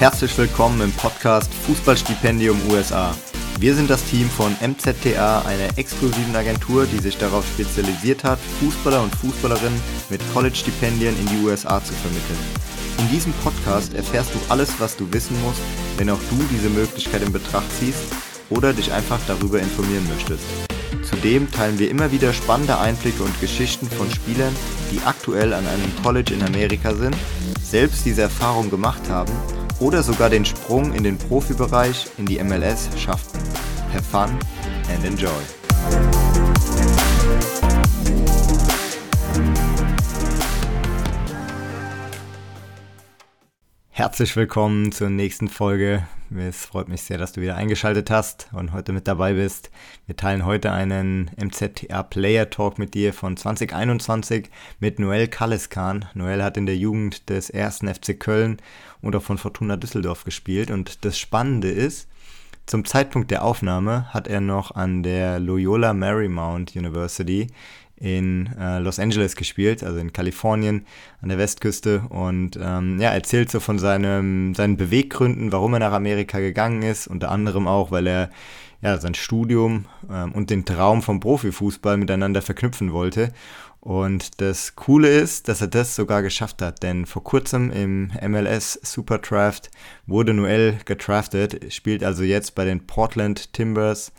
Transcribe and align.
Herzlich 0.00 0.36
willkommen 0.36 0.80
im 0.80 0.92
Podcast 0.92 1.54
Fußballstipendium 1.54 2.60
USA. 2.68 3.14
Wir 3.60 3.76
sind 3.76 3.88
das 3.88 4.04
Team 4.04 4.28
von 4.28 4.54
MZTA, 4.60 5.42
einer 5.42 5.78
exklusiven 5.78 6.34
Agentur, 6.34 6.84
die 6.86 6.98
sich 6.98 7.16
darauf 7.16 7.46
spezialisiert 7.46 8.24
hat, 8.24 8.40
Fußballer 8.60 9.00
und 9.00 9.14
Fußballerinnen 9.14 9.80
mit 10.10 10.20
College-Stipendien 10.34 11.16
in 11.16 11.26
die 11.26 11.46
USA 11.46 11.82
zu 11.82 11.92
vermitteln. 11.92 12.38
In 12.98 13.08
diesem 13.08 13.32
Podcast 13.34 13.94
erfährst 13.94 14.34
du 14.34 14.38
alles, 14.48 14.74
was 14.80 14.96
du 14.96 15.10
wissen 15.12 15.40
musst, 15.42 15.62
wenn 15.96 16.10
auch 16.10 16.20
du 16.28 16.44
diese 16.50 16.70
Möglichkeit 16.70 17.22
in 17.22 17.32
Betracht 17.32 17.70
ziehst 17.78 18.02
oder 18.50 18.72
dich 18.72 18.92
einfach 18.92 19.20
darüber 19.28 19.60
informieren 19.60 20.08
möchtest. 20.12 20.44
Zudem 21.08 21.50
teilen 21.52 21.78
wir 21.78 21.88
immer 21.88 22.10
wieder 22.10 22.32
spannende 22.32 22.78
Einblicke 22.78 23.22
und 23.22 23.40
Geschichten 23.40 23.88
von 23.88 24.10
Spielern, 24.10 24.54
die 24.90 25.00
aktuell 25.06 25.54
an 25.54 25.66
einem 25.66 25.92
College 26.02 26.34
in 26.34 26.42
Amerika 26.42 26.94
sind, 26.94 27.16
selbst 27.62 28.04
diese 28.04 28.22
Erfahrung 28.22 28.70
gemacht 28.70 29.08
haben 29.08 29.32
oder 29.80 30.02
sogar 30.02 30.30
den 30.30 30.44
Sprung 30.44 30.92
in 30.92 31.02
den 31.02 31.18
Profibereich 31.18 32.06
in 32.18 32.26
die 32.26 32.42
MLS 32.42 32.88
schafften. 32.96 33.40
Have 33.92 34.02
fun 34.02 34.30
and 34.92 35.04
enjoy. 35.04 35.30
Herzlich 43.90 44.36
willkommen 44.36 44.92
zur 44.92 45.08
nächsten 45.08 45.48
Folge. 45.48 46.06
Es 46.36 46.66
freut 46.66 46.88
mich 46.88 47.02
sehr, 47.02 47.16
dass 47.16 47.32
du 47.32 47.40
wieder 47.40 47.54
eingeschaltet 47.54 48.10
hast 48.10 48.48
und 48.52 48.72
heute 48.72 48.92
mit 48.92 49.06
dabei 49.06 49.34
bist. 49.34 49.70
Wir 50.06 50.16
teilen 50.16 50.44
heute 50.44 50.72
einen 50.72 51.30
MZTA 51.36 52.02
Player 52.02 52.50
Talk 52.50 52.76
mit 52.76 52.94
dir 52.94 53.12
von 53.12 53.36
2021 53.36 54.50
mit 54.80 54.98
Noel 54.98 55.28
Kaliskan. 55.28 56.06
Noel 56.14 56.42
hat 56.42 56.56
in 56.56 56.66
der 56.66 56.76
Jugend 56.76 57.30
des 57.30 57.50
ersten 57.50 57.86
FC 57.86 58.18
Köln 58.18 58.56
und 59.00 59.14
auch 59.14 59.22
von 59.22 59.38
Fortuna 59.38 59.76
Düsseldorf 59.76 60.24
gespielt. 60.24 60.72
Und 60.72 61.04
das 61.04 61.20
Spannende 61.20 61.70
ist, 61.70 62.08
zum 62.66 62.84
Zeitpunkt 62.84 63.30
der 63.30 63.44
Aufnahme 63.44 64.12
hat 64.12 64.26
er 64.26 64.40
noch 64.40 64.74
an 64.74 65.04
der 65.04 65.38
Loyola 65.38 65.92
Marymount 65.92 66.74
University 66.74 67.46
in 68.04 68.50
äh, 68.60 68.80
Los 68.80 68.98
Angeles 68.98 69.34
gespielt, 69.34 69.82
also 69.82 69.98
in 69.98 70.12
Kalifornien 70.12 70.84
an 71.22 71.30
der 71.30 71.38
Westküste 71.38 72.02
und 72.10 72.58
ähm, 72.60 73.00
ja, 73.00 73.10
erzählt 73.10 73.50
so 73.50 73.60
von 73.60 73.78
seinem, 73.78 74.54
seinen 74.54 74.76
Beweggründen, 74.76 75.52
warum 75.52 75.72
er 75.72 75.80
nach 75.80 75.92
Amerika 75.92 76.38
gegangen 76.38 76.82
ist, 76.82 77.06
unter 77.06 77.30
anderem 77.30 77.66
auch, 77.66 77.90
weil 77.90 78.06
er 78.06 78.30
ja, 78.82 78.98
sein 79.00 79.14
Studium 79.14 79.86
ähm, 80.10 80.32
und 80.32 80.50
den 80.50 80.66
Traum 80.66 81.00
vom 81.00 81.18
Profifußball 81.18 81.96
miteinander 81.96 82.42
verknüpfen 82.42 82.92
wollte. 82.92 83.32
Und 83.80 84.42
das 84.42 84.76
Coole 84.76 85.08
ist, 85.08 85.48
dass 85.48 85.62
er 85.62 85.68
das 85.68 85.96
sogar 85.96 86.20
geschafft 86.20 86.60
hat, 86.60 86.82
denn 86.82 87.06
vor 87.06 87.24
kurzem 87.24 87.70
im 87.70 88.12
MLS 88.22 88.78
Super 88.82 89.16
Draft 89.16 89.70
wurde 90.06 90.34
Noel 90.34 90.78
gedraftet, 90.84 91.72
spielt 91.72 92.04
also 92.04 92.22
jetzt 92.22 92.54
bei 92.54 92.66
den 92.66 92.86
Portland 92.86 93.54
Timbers. 93.54 94.12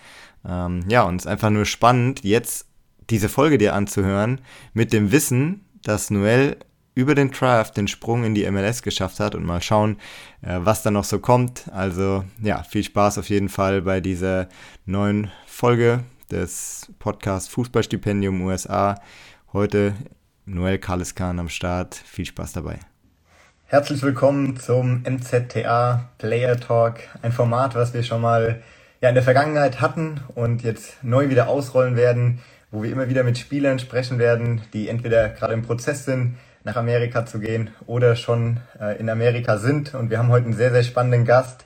Ähm, 0.44 0.82
ja, 0.88 1.04
und 1.04 1.18
es 1.18 1.26
ist 1.26 1.32
einfach 1.32 1.52
nur 1.52 1.66
spannend, 1.66 2.24
jetzt 2.24 2.66
diese 3.10 3.30
Folge 3.30 3.58
dir 3.58 3.74
anzuhören, 3.74 4.42
mit 4.74 4.94
dem 4.94 5.12
Wissen, 5.12 5.66
dass 5.84 6.10
Noel 6.10 6.58
über 6.96 7.14
den 7.14 7.32
Draft 7.32 7.76
den 7.78 7.88
Sprung 7.88 8.24
in 8.24 8.34
die 8.34 8.50
MLS 8.50 8.82
geschafft 8.82 9.20
hat 9.20 9.36
und 9.36 9.46
mal 9.46 9.62
schauen, 9.62 9.98
äh, 10.42 10.60
was 10.60 10.82
da 10.82 10.92
noch 10.92 11.04
so 11.04 11.20
kommt. 11.20 11.66
Also 11.74 12.24
ja, 12.42 12.64
viel 12.64 12.84
Spaß 12.84 13.18
auf 13.18 13.30
jeden 13.30 13.50
Fall 13.50 13.82
bei 13.82 14.00
dieser 14.00 14.48
neuen 14.86 15.30
Folge 15.46 16.04
des 16.32 16.92
Podcasts 17.00 17.50
Fußballstipendium 17.50 18.42
USA. 18.42 18.96
Heute 19.52 19.94
Noel 20.46 20.80
Kaliskan 20.80 21.40
am 21.40 21.50
Start. 21.50 21.96
Viel 21.96 22.26
Spaß 22.26 22.54
dabei. 22.54 22.80
Herzlich 23.66 24.02
willkommen 24.02 24.58
zum 24.58 25.04
MZTA 25.04 26.10
Player 26.18 26.60
Talk, 26.60 27.00
ein 27.22 27.32
Format, 27.32 27.76
was 27.76 27.94
wir 27.94 28.04
schon 28.04 28.22
mal 28.22 28.62
ja, 29.02 29.10
in 29.10 29.16
der 29.16 29.24
Vergangenheit 29.24 29.82
hatten 29.82 30.22
und 30.34 30.64
jetzt 30.64 31.04
neu 31.04 31.30
wieder 31.30 31.48
ausrollen 31.48 31.96
werden 31.96 32.40
wo 32.76 32.84
wir 32.84 32.92
immer 32.92 33.08
wieder 33.08 33.24
mit 33.24 33.38
Spielern 33.38 33.80
sprechen 33.80 34.20
werden, 34.20 34.62
die 34.74 34.90
entweder 34.90 35.30
gerade 35.30 35.54
im 35.54 35.62
Prozess 35.62 36.04
sind, 36.04 36.38
nach 36.66 36.76
Amerika 36.76 37.26
zu 37.26 37.40
gehen 37.40 37.70
oder 37.88 38.18
schon 38.18 38.60
äh, 38.78 39.00
in 39.00 39.10
Amerika 39.10 39.58
sind. 39.58 39.94
Und 39.94 40.10
wir 40.10 40.20
haben 40.20 40.28
heute 40.28 40.48
einen 40.48 40.56
sehr, 40.56 40.72
sehr 40.72 40.84
spannenden 40.84 41.24
Gast, 41.24 41.66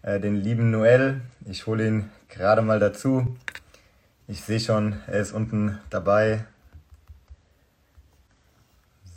äh, 0.00 0.18
den 0.18 0.34
lieben 0.34 0.70
Noel. 0.70 1.20
Ich 1.44 1.66
hole 1.66 1.86
ihn 1.86 2.10
gerade 2.30 2.62
mal 2.62 2.80
dazu. 2.80 3.36
Ich 4.28 4.40
sehe 4.40 4.58
schon, 4.58 4.96
er 5.06 5.20
ist 5.20 5.32
unten 5.32 5.78
dabei. 5.90 6.46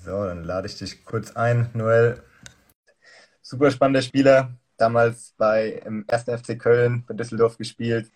So, 0.03 0.25
dann 0.25 0.43
lade 0.43 0.67
ich 0.67 0.77
dich 0.77 1.05
kurz 1.05 1.37
ein, 1.37 1.69
Noel. 1.73 2.21
Super 3.41 3.71
spannender 3.71 4.01
Spieler, 4.01 4.57
damals 4.75 5.35
bei 5.37 5.81
im 5.85 6.03
1. 6.09 6.23
FC 6.23 6.59
Köln 6.59 7.05
bei 7.07 7.13
Düsseldorf 7.13 7.57
gespielt 7.57 8.11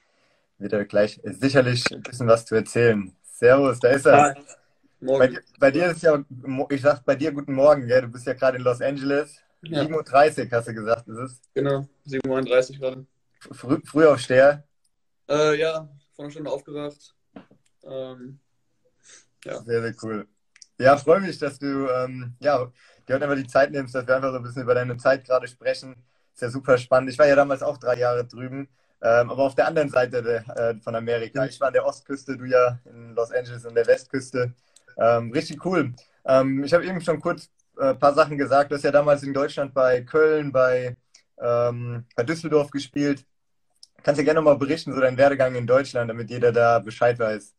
wird 0.63 0.73
er 0.73 0.85
gleich 0.85 1.19
sicherlich 1.23 1.83
ein 1.91 2.01
bisschen 2.01 2.27
was 2.27 2.45
zu 2.45 2.55
erzählen. 2.55 3.15
Servus, 3.21 3.79
da 3.79 3.89
ist 3.89 4.07
er. 4.07 4.35
Bei 4.99 5.27
dir, 5.27 5.41
bei, 5.59 5.69
dir 5.69 5.87
ist 5.87 6.01
ja, 6.01 6.23
ich 6.69 6.81
sag 6.81 7.03
bei 7.03 7.15
dir 7.15 7.33
guten 7.33 7.53
Morgen, 7.53 7.87
gell? 7.87 8.03
du 8.03 8.07
bist 8.07 8.25
ja 8.25 8.33
gerade 8.33 8.57
in 8.57 8.63
Los 8.63 8.81
Angeles. 8.81 9.37
Ja. 9.61 9.81
7.30 9.81 10.45
Uhr 10.45 10.57
hast 10.57 10.67
du 10.67 10.73
gesagt, 10.73 11.07
ist 11.09 11.17
es? 11.17 11.41
Genau, 11.53 11.85
7.31 12.07 12.73
Uhr 12.73 12.79
gerade. 12.79 13.05
Früh, 13.51 13.79
früh 13.85 14.05
aufsteher? 14.05 14.63
Äh, 15.29 15.59
ja, 15.59 15.89
vor 16.13 16.25
einer 16.25 16.31
Stunde 16.31 16.51
aufgewacht. 16.51 17.13
Ähm, 17.83 18.39
ja. 19.43 19.61
Sehr, 19.61 19.81
sehr 19.81 19.95
cool. 20.03 20.27
Ja, 20.79 20.97
freue 20.97 21.19
mich, 21.19 21.37
dass 21.37 21.59
du 21.59 21.89
ähm, 21.89 22.35
ja, 22.39 22.71
dir 23.07 23.15
heute 23.15 23.25
einfach 23.25 23.35
die 23.35 23.47
Zeit 23.47 23.71
nimmst, 23.71 23.93
dass 23.93 24.07
wir 24.07 24.15
einfach 24.15 24.31
so 24.31 24.37
ein 24.37 24.43
bisschen 24.43 24.63
über 24.63 24.75
deine 24.75 24.97
Zeit 24.97 25.25
gerade 25.25 25.47
sprechen. 25.47 25.95
Ist 26.33 26.41
ja 26.41 26.49
super 26.49 26.77
spannend. 26.77 27.11
Ich 27.11 27.19
war 27.19 27.27
ja 27.27 27.35
damals 27.35 27.61
auch 27.61 27.77
drei 27.77 27.97
Jahre 27.97 28.25
drüben. 28.25 28.69
Ähm, 29.03 29.29
aber 29.29 29.43
auf 29.43 29.55
der 29.55 29.67
anderen 29.67 29.89
Seite 29.89 30.23
de, 30.23 30.37
äh, 30.55 30.79
von 30.79 30.95
Amerika. 30.95 31.45
Ich 31.45 31.59
war 31.59 31.67
an 31.67 31.73
der 31.73 31.85
Ostküste, 31.85 32.37
du 32.37 32.45
ja 32.45 32.79
in 32.85 33.13
Los 33.13 33.31
Angeles 33.31 33.65
an 33.65 33.75
der 33.75 33.85
Westküste. 33.85 34.53
Ähm, 34.97 35.31
richtig 35.31 35.65
cool. 35.65 35.93
Ähm, 36.25 36.63
ich 36.63 36.73
habe 36.73 36.85
eben 36.85 37.01
schon 37.01 37.19
kurz 37.19 37.49
ein 37.77 37.89
äh, 37.89 37.95
paar 37.95 38.13
Sachen 38.13 38.37
gesagt. 38.37 38.71
Du 38.71 38.75
hast 38.75 38.83
ja 38.83 38.91
damals 38.91 39.23
in 39.23 39.33
Deutschland 39.33 39.73
bei 39.73 40.01
Köln, 40.01 40.53
bei, 40.53 40.95
ähm, 41.37 42.05
bei 42.15 42.23
Düsseldorf 42.23 42.71
gespielt. 42.71 43.25
Kannst 44.03 44.21
du 44.21 44.23
gerne 44.23 44.41
mal 44.41 44.57
berichten, 44.57 44.93
so 44.93 45.01
dein 45.01 45.17
Werdegang 45.17 45.55
in 45.55 45.67
Deutschland, 45.67 46.09
damit 46.09 46.29
jeder 46.29 46.53
da 46.53 46.79
Bescheid 46.79 47.19
weiß. 47.19 47.53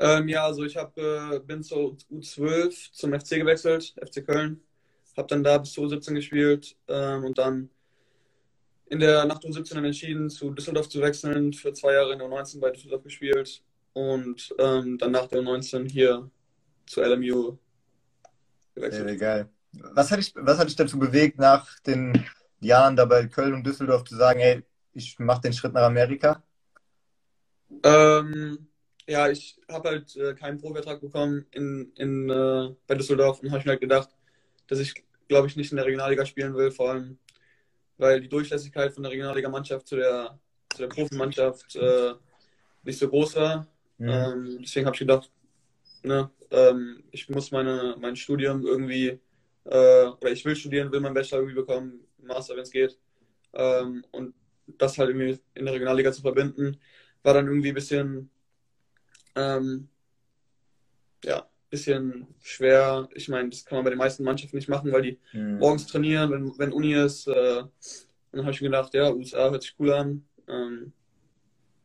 Ähm, 0.00 0.26
ja, 0.26 0.44
also 0.44 0.64
ich 0.64 0.76
hab, 0.76 0.98
äh, 0.98 1.38
bin 1.38 1.62
zur 1.62 1.96
U12 2.10 2.92
zum 2.92 3.12
FC 3.12 3.38
gewechselt, 3.38 3.94
FC 4.04 4.26
Köln. 4.26 4.60
Habe 5.16 5.28
dann 5.28 5.44
da 5.44 5.58
bis 5.58 5.72
zu 5.72 5.82
U17 5.82 6.14
gespielt 6.14 6.76
ähm, 6.88 7.24
und 7.24 7.38
dann 7.38 7.70
in 8.92 8.98
der 8.98 9.24
Nacht 9.24 9.42
um 9.46 9.52
17 9.54 9.82
entschieden, 9.82 10.28
zu 10.28 10.50
Düsseldorf 10.50 10.86
zu 10.86 11.00
wechseln, 11.00 11.54
für 11.54 11.72
zwei 11.72 11.94
Jahre 11.94 12.12
in 12.12 12.18
der 12.18 12.28
U19 12.28 12.60
bei 12.60 12.70
Düsseldorf 12.70 13.02
gespielt 13.02 13.62
und 13.94 14.54
ähm, 14.58 14.98
dann 14.98 15.12
nach 15.12 15.28
der 15.28 15.40
U19 15.40 15.90
hier 15.90 16.30
zu 16.84 17.00
LMU 17.00 17.56
gewechselt. 18.74 19.08
Sehr 19.08 19.16
geil. 19.16 19.48
Was 19.94 20.10
hat, 20.10 20.18
dich, 20.18 20.34
was 20.36 20.58
hat 20.58 20.68
dich 20.68 20.76
dazu 20.76 20.98
bewegt, 20.98 21.38
nach 21.38 21.80
den 21.80 22.22
Jahren 22.60 22.94
da 22.94 23.06
bei 23.06 23.26
Köln 23.28 23.54
und 23.54 23.66
Düsseldorf 23.66 24.04
zu 24.04 24.14
sagen, 24.14 24.40
ey, 24.40 24.62
ich 24.92 25.18
mache 25.18 25.40
den 25.40 25.54
Schritt 25.54 25.72
nach 25.72 25.84
Amerika? 25.84 26.42
Ähm, 27.82 28.66
ja, 29.06 29.30
ich 29.30 29.58
habe 29.70 29.88
halt 29.88 30.14
äh, 30.16 30.34
keinen 30.34 30.58
Provertrag 30.58 31.00
bekommen 31.00 31.46
in, 31.52 31.92
in, 31.96 32.28
äh, 32.28 32.74
bei 32.86 32.94
Düsseldorf 32.94 33.40
und 33.40 33.52
habe 33.52 33.64
mir 33.64 33.70
halt 33.70 33.80
gedacht, 33.80 34.10
dass 34.66 34.80
ich, 34.80 35.02
glaube 35.28 35.46
ich, 35.46 35.56
nicht 35.56 35.72
in 35.72 35.76
der 35.76 35.86
Regionalliga 35.86 36.26
spielen 36.26 36.54
will, 36.54 36.70
vor 36.70 36.90
allem 36.90 37.18
weil 38.02 38.20
die 38.20 38.28
Durchlässigkeit 38.28 38.92
von 38.92 39.04
der 39.04 39.12
Regionalliga-Mannschaft 39.12 39.86
zu 39.86 39.94
der, 39.94 40.36
zu 40.74 40.78
der 40.82 40.88
Profimannschaft 40.88 41.76
äh, 41.76 42.14
nicht 42.82 42.98
so 42.98 43.08
groß 43.08 43.36
war. 43.36 43.68
Mhm. 43.98 44.08
Ähm, 44.08 44.58
deswegen 44.60 44.86
habe 44.86 44.96
ich 44.96 45.00
gedacht, 45.00 45.30
ne, 46.02 46.28
ähm, 46.50 47.04
ich 47.12 47.28
muss 47.28 47.52
meine, 47.52 47.96
mein 48.00 48.16
Studium 48.16 48.66
irgendwie, 48.66 49.20
äh, 49.64 50.06
oder 50.06 50.32
ich 50.32 50.44
will 50.44 50.56
studieren, 50.56 50.90
will 50.90 50.98
meinen 50.98 51.14
Bachelor 51.14 51.38
irgendwie 51.38 51.60
bekommen, 51.60 52.00
Master, 52.18 52.56
wenn 52.56 52.64
es 52.64 52.72
geht. 52.72 52.98
Ähm, 53.52 54.04
und 54.10 54.34
das 54.66 54.98
halt 54.98 55.10
irgendwie 55.10 55.38
in 55.54 55.64
der 55.64 55.74
Regionalliga 55.74 56.10
zu 56.10 56.22
verbinden, 56.22 56.80
war 57.22 57.34
dann 57.34 57.46
irgendwie 57.46 57.68
ein 57.68 57.74
bisschen, 57.74 58.30
ähm, 59.36 59.88
ja, 61.24 61.48
bisschen 61.72 62.26
schwer. 62.42 63.08
Ich 63.14 63.28
meine, 63.28 63.48
das 63.48 63.64
kann 63.64 63.78
man 63.78 63.84
bei 63.84 63.90
den 63.90 63.98
meisten 63.98 64.22
Mannschaften 64.22 64.56
nicht 64.56 64.68
machen, 64.68 64.92
weil 64.92 65.02
die 65.02 65.18
mhm. 65.32 65.58
morgens 65.58 65.86
trainieren, 65.86 66.30
wenn, 66.30 66.52
wenn 66.58 66.72
Uni 66.72 66.94
ist. 66.94 67.26
Äh, 67.26 67.62
dann 68.30 68.42
habe 68.42 68.52
ich 68.52 68.60
mir 68.60 68.68
gedacht, 68.68 68.94
ja, 68.94 69.10
USA 69.10 69.50
hört 69.50 69.62
sich 69.62 69.74
cool 69.78 69.92
an. 69.92 70.24
Ähm, 70.48 70.92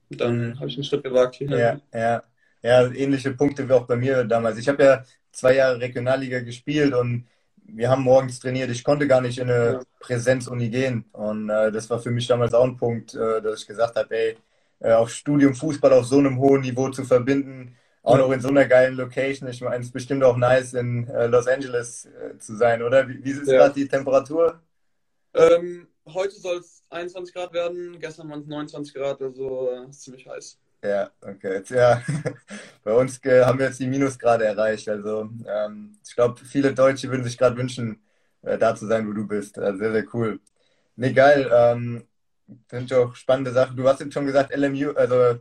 dann 0.10 0.50
mhm. 0.50 0.60
habe 0.60 0.68
ich 0.68 0.76
einen 0.76 0.84
Schritt 0.84 1.04
gewagt 1.04 1.36
hierhin. 1.36 1.58
Ja, 1.58 1.82
ja. 1.94 2.24
Ja, 2.64 2.92
ähnliche 2.92 3.32
Punkte 3.32 3.68
wie 3.68 3.74
auch 3.74 3.86
bei 3.86 3.96
mir 3.96 4.26
damals. 4.26 4.58
Ich 4.58 4.68
habe 4.68 4.84
ja 4.84 5.04
zwei 5.32 5.56
Jahre 5.56 5.80
Regionalliga 5.80 6.40
gespielt 6.42 6.94
und 6.94 7.28
wir 7.64 7.90
haben 7.90 8.04
morgens 8.04 8.40
trainiert. 8.40 8.70
Ich 8.72 8.84
konnte 8.84 9.08
gar 9.08 9.22
nicht 9.22 9.38
in 9.38 9.50
eine 9.50 9.74
ja. 9.74 9.80
Präsenzuni 10.00 10.70
gehen. 10.70 11.06
Und 11.14 11.50
äh, 11.50 11.72
das 11.72 11.90
war 11.90 12.00
für 12.00 12.12
mich 12.12 12.28
damals 12.28 12.54
auch 12.54 12.66
ein 12.66 12.76
Punkt, 12.76 13.14
äh, 13.14 13.42
dass 13.42 13.62
ich 13.62 13.68
gesagt 13.68 13.96
habe, 13.96 14.16
ey, 14.16 14.38
äh, 14.80 14.94
auch 14.94 15.08
Studium 15.08 15.56
Fußball 15.56 15.94
auf 15.94 16.06
so 16.06 16.18
einem 16.18 16.40
hohen 16.40 16.62
Niveau 16.62 16.90
zu 16.90 17.06
verbinden, 17.06 17.78
auch 18.08 18.18
noch 18.18 18.32
in 18.32 18.40
so 18.40 18.48
einer 18.48 18.66
geilen 18.66 18.96
Location. 18.96 19.50
Ich 19.50 19.60
meine, 19.60 19.78
es 19.78 19.88
ist 19.88 19.92
bestimmt 19.92 20.24
auch 20.24 20.38
nice, 20.38 20.74
in 20.74 21.08
äh, 21.10 21.28
Los 21.28 21.46
Angeles 21.48 22.06
äh, 22.06 22.38
zu 22.38 22.56
sein, 22.56 22.82
oder? 22.82 23.08
Wie, 23.08 23.22
wie 23.24 23.32
ist 23.32 23.48
ja. 23.48 23.58
gerade 23.58 23.74
die 23.74 23.88
Temperatur? 23.88 24.62
Ähm, 25.34 25.88
heute 26.08 26.34
soll 26.40 26.60
es 26.60 26.84
21 26.90 27.34
Grad 27.34 27.52
werden, 27.52 28.00
gestern 28.00 28.30
waren 28.30 28.40
es 28.40 28.48
29 28.48 28.94
Grad, 28.94 29.22
also 29.22 29.70
äh, 29.72 29.92
ziemlich 29.92 30.26
heiß. 30.26 30.58
Ja, 30.82 31.12
okay. 31.20 31.56
Jetzt, 31.56 31.72
ja. 31.72 32.02
Bei 32.84 32.94
uns 32.94 33.22
äh, 33.26 33.44
haben 33.44 33.60
wir 33.60 33.66
jetzt 33.66 33.80
die 33.80 33.88
Minusgrade 33.88 34.46
erreicht. 34.46 34.88
Also 34.88 35.30
ähm, 35.46 35.98
ich 36.08 36.16
glaube, 36.16 36.40
viele 36.46 36.74
Deutsche 36.74 37.10
würden 37.10 37.26
sich 37.26 37.38
gerade 37.38 37.58
wünschen, 37.58 38.02
äh, 38.42 38.58
da 38.58 38.74
zu 38.74 38.88
sein, 38.88 39.06
wo 39.06 39.12
du 39.12 39.28
bist. 39.28 39.60
Also 39.60 39.80
sehr, 39.80 39.92
sehr 39.92 40.06
cool. 40.14 40.40
Nee, 40.96 41.12
geil. 41.12 41.50
Ähm, 41.52 42.08
Finde 42.68 42.86
ich 42.86 42.94
auch 42.94 43.16
spannende 43.16 43.52
Sache. 43.52 43.76
Du 43.76 43.88
hast 43.88 44.00
jetzt 44.00 44.14
schon 44.14 44.26
gesagt, 44.26 44.56
LMU, 44.56 44.92
also 44.92 45.16
äh, 45.16 45.40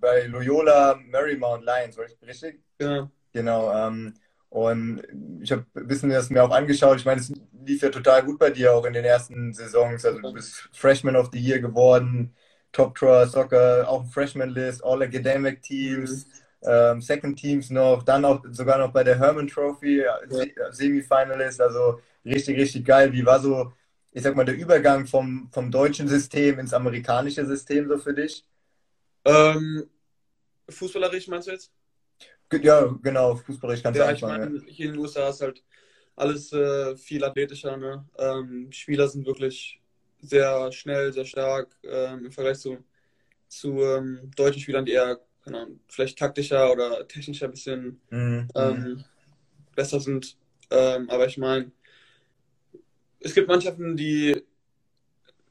bei 0.00 0.26
Loyola 0.26 0.98
Marymount 1.10 1.64
Lions, 1.64 1.98
richtig? 1.98 2.60
Ja. 2.80 3.10
Genau. 3.32 3.72
Ähm, 3.72 4.14
und 4.48 5.02
ich 5.42 5.50
habe 5.50 5.64
ein 5.74 5.86
bisschen 5.86 6.10
das 6.10 6.30
mir 6.30 6.44
auch 6.44 6.50
angeschaut. 6.50 6.98
Ich 6.98 7.04
meine, 7.04 7.20
es 7.20 7.32
lief 7.64 7.82
ja 7.82 7.88
total 7.88 8.22
gut 8.22 8.38
bei 8.38 8.50
dir 8.50 8.74
auch 8.74 8.84
in 8.84 8.92
den 8.92 9.04
ersten 9.04 9.52
Saisons. 9.52 10.04
Also 10.04 10.20
du 10.20 10.32
bist 10.32 10.68
Freshman 10.72 11.16
of 11.16 11.30
the 11.32 11.38
Year 11.38 11.58
geworden, 11.58 12.34
Top 12.72 12.94
Draw 12.94 13.26
Soccer, 13.26 13.88
auch 13.88 14.04
Freshman 14.06 14.50
List, 14.50 14.84
All 14.84 15.02
Academic 15.02 15.62
Teams, 15.62 16.26
mhm. 16.26 16.68
ähm, 16.68 17.00
Second 17.00 17.38
Teams 17.38 17.70
noch, 17.70 18.02
dann 18.02 18.24
auch 18.24 18.42
sogar 18.50 18.78
noch 18.78 18.92
bei 18.92 19.04
der 19.04 19.18
Herman 19.18 19.48
Trophy, 19.48 20.02
ja. 20.02 20.18
Semifinalist. 20.70 21.60
Also 21.60 22.00
richtig, 22.24 22.58
richtig 22.58 22.84
geil. 22.84 23.12
Wie 23.12 23.24
war 23.24 23.40
so 23.40 23.72
ich 24.12 24.22
sag 24.22 24.36
mal, 24.36 24.44
der 24.44 24.56
Übergang 24.56 25.06
vom, 25.06 25.48
vom 25.52 25.70
deutschen 25.70 26.06
System 26.06 26.58
ins 26.58 26.74
amerikanische 26.74 27.44
System 27.46 27.88
so 27.88 27.98
für 27.98 28.14
dich? 28.14 28.44
Ähm, 29.24 29.88
fußballerisch 30.68 31.28
meinst 31.28 31.48
du 31.48 31.52
jetzt? 31.52 31.72
Ja, 32.52 32.84
genau, 33.02 33.36
fußballerisch 33.36 33.82
kannst 33.82 33.98
ja, 33.98 34.08
du. 34.08 34.14
Ich 34.14 34.22
meine, 34.22 34.62
hier 34.66 34.86
in 34.86 34.92
den 34.92 35.00
USA 35.00 35.30
ist 35.30 35.40
halt 35.40 35.64
alles 36.16 36.52
äh, 36.52 36.96
viel 36.96 37.24
athletischer. 37.24 37.76
Ne? 37.76 38.06
Ähm, 38.18 38.70
Spieler 38.70 39.08
sind 39.08 39.26
wirklich 39.26 39.80
sehr 40.20 40.70
schnell, 40.72 41.12
sehr 41.12 41.24
stark 41.24 41.74
ähm, 41.82 42.26
im 42.26 42.32
Vergleich 42.32 42.58
zu, 42.58 42.78
zu 43.48 43.80
ähm, 43.80 44.30
deutschen 44.36 44.60
Spielern, 44.60 44.84
die 44.84 44.92
eher 44.92 45.18
Ahnung, 45.46 45.80
vielleicht 45.88 46.18
taktischer 46.18 46.70
oder 46.70 47.06
technischer 47.08 47.46
ein 47.46 47.50
bisschen 47.52 48.00
mhm. 48.10 48.48
Ähm, 48.54 49.04
besser 49.74 50.00
sind. 50.00 50.36
Ähm, 50.70 51.10
aber 51.10 51.26
ich 51.26 51.38
meine, 51.38 51.72
es 53.22 53.34
gibt 53.34 53.48
Mannschaften, 53.48 53.96
die, 53.96 54.42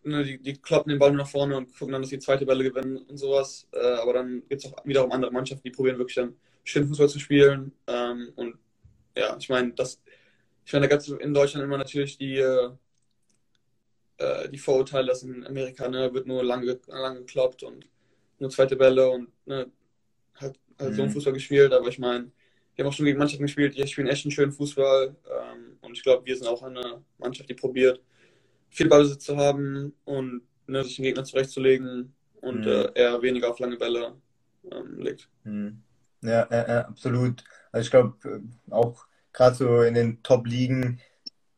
ne, 0.03 0.23
die, 0.23 0.37
die 0.37 0.53
kloppen 0.53 0.89
den 0.89 0.99
Ball 0.99 1.11
nach 1.11 1.27
vorne 1.27 1.57
und 1.57 1.77
gucken 1.77 1.93
dann, 1.93 2.01
dass 2.01 2.09
die 2.09 2.19
zweite 2.19 2.45
Bälle 2.45 2.63
gewinnen 2.63 2.97
und 2.97 3.17
sowas. 3.17 3.67
Äh, 3.71 3.79
aber 3.79 4.13
dann 4.13 4.43
gibt 4.47 4.63
es 4.63 4.71
auch 4.71 4.85
wiederum 4.85 5.11
andere 5.11 5.31
Mannschaften, 5.31 5.63
die 5.63 5.71
probieren 5.71 5.97
wirklich 5.97 6.15
dann 6.15 6.35
schön 6.63 6.87
Fußball 6.87 7.09
zu 7.09 7.19
spielen. 7.19 7.73
Ähm, 7.87 8.31
und 8.35 8.57
ja, 9.15 9.35
ich 9.37 9.49
meine, 9.49 9.73
das, 9.73 10.01
ich 10.65 10.73
meine, 10.73 10.87
da 10.87 10.95
gab 10.95 11.01
es 11.01 11.09
in 11.09 11.33
Deutschland 11.33 11.65
immer 11.65 11.77
natürlich 11.77 12.17
die, 12.17 12.37
äh, 12.37 12.71
die 14.49 14.57
Vorurteile, 14.57 15.07
dass 15.07 15.23
in 15.23 15.45
Amerika 15.45 15.87
ne, 15.87 16.13
wird 16.13 16.27
nur 16.27 16.43
lange, 16.43 16.79
lang 16.87 17.17
gekloppt 17.17 17.63
und 17.63 17.87
nur 18.39 18.49
zweite 18.49 18.75
Bälle 18.75 19.09
und 19.09 19.29
ne, 19.45 19.67
halt, 20.35 20.59
halt 20.79 20.91
mhm. 20.91 20.95
so 20.95 21.03
ein 21.03 21.11
Fußball 21.11 21.33
gespielt. 21.33 21.73
Aber 21.73 21.87
ich 21.87 21.99
meine, 21.99 22.31
wir 22.75 22.83
haben 22.83 22.89
auch 22.89 22.95
schon 22.95 23.05
gegen 23.05 23.17
Mannschaften 23.17 23.45
gespielt, 23.45 23.75
die 23.75 23.87
spielen 23.87 24.07
echt 24.07 24.25
einen 24.25 24.31
schönen 24.31 24.51
Fußball. 24.51 25.15
Ähm, 25.29 25.70
und 25.91 25.97
ich 25.97 26.03
glaube, 26.03 26.25
wir 26.25 26.37
sind 26.37 26.47
auch 26.47 26.63
eine 26.63 27.03
Mannschaft, 27.17 27.49
die 27.49 27.53
probiert, 27.53 28.01
viel 28.69 28.87
Ballbesitz 28.87 29.25
zu 29.25 29.35
haben 29.35 29.93
und 30.05 30.41
ne, 30.65 30.85
sich 30.85 30.95
den 30.95 31.03
Gegner 31.03 31.25
zurechtzulegen 31.25 32.13
und 32.39 32.61
mhm. 32.61 32.67
äh, 32.67 32.91
eher 32.95 33.21
weniger 33.21 33.49
auf 33.49 33.59
lange 33.59 33.75
Bälle 33.75 34.15
ähm, 34.71 34.99
legt. 34.99 35.27
Mhm. 35.43 35.81
Ja, 36.21 36.47
ja, 36.49 36.87
absolut. 36.87 37.43
Also 37.73 37.85
ich 37.85 37.91
glaube, 37.91 38.15
äh, 38.23 38.73
auch 38.73 39.05
gerade 39.33 39.55
so 39.55 39.81
in 39.81 39.95
den 39.95 40.23
Top-Ligen, 40.23 41.01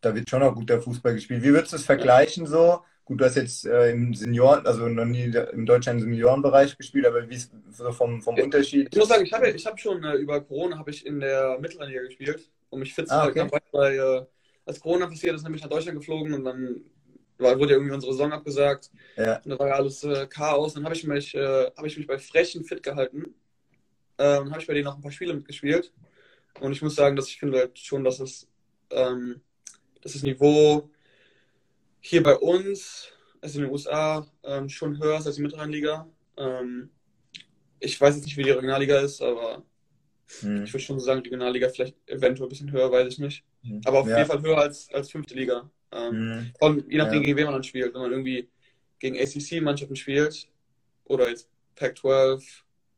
da 0.02 0.16
wird 0.16 0.28
schon 0.32 0.42
auch 0.42 0.56
guter 0.56 0.82
Fußball 0.82 1.14
gespielt. 1.14 1.44
Wie 1.44 1.54
würdest 1.54 1.74
du 1.74 1.78
es 1.78 1.86
vergleichen 1.86 2.48
so? 2.48 2.82
Gut, 3.06 3.22
du 3.22 3.26
hast 3.26 3.36
jetzt 3.36 3.68
äh, 3.68 3.92
im 3.92 4.16
Senioren, 4.16 4.66
also 4.66 4.88
noch 4.88 5.06
nie 5.06 5.26
im 5.26 5.68
Seniorenbereich 5.68 6.76
gespielt, 6.76 7.06
aber 7.06 7.30
wie 7.30 7.36
ist 7.36 7.52
so 7.70 7.92
vom, 7.92 8.20
vom 8.20 8.40
Unterschied? 8.40 8.88
Ich 8.92 8.98
muss 8.98 9.10
sagen, 9.10 9.26
ich 9.26 9.34
habe 9.34 9.52
ich 9.52 9.66
hab 9.68 9.80
schon 9.80 10.04
äh, 10.04 10.16
über 10.16 10.42
Corona 10.42 10.80
habe 10.80 10.90
ich 10.90 11.06
in 11.06 11.20
der 11.20 11.60
Mittelliga 11.60 12.02
gespielt, 12.02 12.50
um 12.74 12.80
mich 12.80 12.94
fit 12.94 13.08
zu 13.08 13.14
ah, 13.14 13.22
halten. 13.24 13.40
Okay. 13.40 13.60
Weil, 13.72 13.98
äh, 13.98 14.26
als 14.66 14.80
Corona 14.80 15.08
passiert 15.08 15.36
ist, 15.36 15.44
nämlich 15.44 15.62
nach 15.62 15.70
Deutschland 15.70 15.98
geflogen 15.98 16.34
und 16.34 16.44
dann 16.44 16.82
war, 17.38 17.58
wurde 17.60 17.72
ja 17.72 17.78
irgendwie 17.78 17.94
unsere 17.94 18.14
Saison 18.14 18.32
abgesagt. 18.32 18.92
Ja. 19.18 19.38
Und 19.38 19.50
da 19.50 19.60
war 19.60 19.68
ja 19.68 19.76
alles 19.76 20.04
äh, 20.04 20.28
Chaos. 20.28 20.74
Dann 20.74 20.84
habe 20.86 20.96
ich, 20.96 21.04
mich, 21.06 21.36
äh, 21.36 21.66
hab 21.76 21.86
ich 21.86 21.98
mich 21.98 22.08
bei 22.08 22.18
Frechen 22.18 22.64
fit 22.64 22.84
gehalten. 22.84 23.34
Ähm, 24.18 24.52
habe 24.52 24.62
ich 24.62 24.68
bei 24.68 24.74
denen 24.74 24.86
noch 24.86 24.96
ein 24.96 25.02
paar 25.02 25.12
Spiele 25.12 25.34
mitgespielt. 25.34 25.92
Und 26.60 26.72
ich 26.72 26.82
muss 26.82 26.96
sagen, 26.96 27.16
dass 27.16 27.28
ich 27.28 27.40
finde 27.40 27.58
halt 27.60 27.80
schon, 27.80 28.04
dass 28.04 28.20
es 28.20 28.48
ähm, 28.92 29.42
dass 30.02 30.14
das 30.14 30.24
Niveau 30.24 30.90
hier 32.00 32.22
bei 32.22 32.36
uns, 32.36 33.10
also 33.42 33.60
in 33.60 33.66
den 33.66 33.72
USA, 33.72 34.28
ähm, 34.44 34.70
schon 34.70 35.00
höher 35.00 35.18
ist 35.18 35.26
als 35.26 35.38
die 35.38 35.42
Mittelrheinliga. 35.42 36.08
Ähm, 36.38 36.90
ich 37.80 38.00
weiß 38.00 38.16
jetzt 38.16 38.26
nicht, 38.26 38.38
wie 38.38 38.44
die 38.44 38.52
Regionalliga 38.52 39.00
ist, 39.00 39.22
aber 39.22 39.64
hm. 40.42 40.64
ich 40.64 40.74
würde 40.74 40.84
schon 40.84 41.00
sagen, 41.00 41.22
Regionalliga 41.22 41.70
vielleicht 41.70 41.96
eventuell 42.08 42.48
ein 42.48 42.50
bisschen 42.50 42.72
höher, 42.72 42.92
weiß 42.92 43.08
ich 43.14 43.20
nicht. 43.20 43.44
Hm. 43.64 43.82
Aber 43.86 44.00
auf 44.00 44.08
ja. 44.08 44.18
jeden 44.18 44.30
Fall 44.30 44.42
höher 44.42 44.58
als, 44.58 44.90
als 44.94 45.12
fünfte 45.12 45.36
Liga. 45.36 45.70
Ähm, 45.92 46.52
hm. 46.60 46.86
je 46.90 46.98
nachdem, 46.98 47.20
ja. 47.20 47.26
gegen 47.26 47.38
wen 47.38 47.46
man 47.46 47.54
dann 47.54 47.64
spielt. 47.64 47.94
Wenn 47.94 48.02
man 48.02 48.12
irgendwie 48.12 48.50
gegen 49.00 49.18
ACC-Mannschaften 49.18 49.96
spielt 49.96 50.48
oder 51.06 51.30
jetzt 51.30 51.50
Pac-12, 51.76 52.44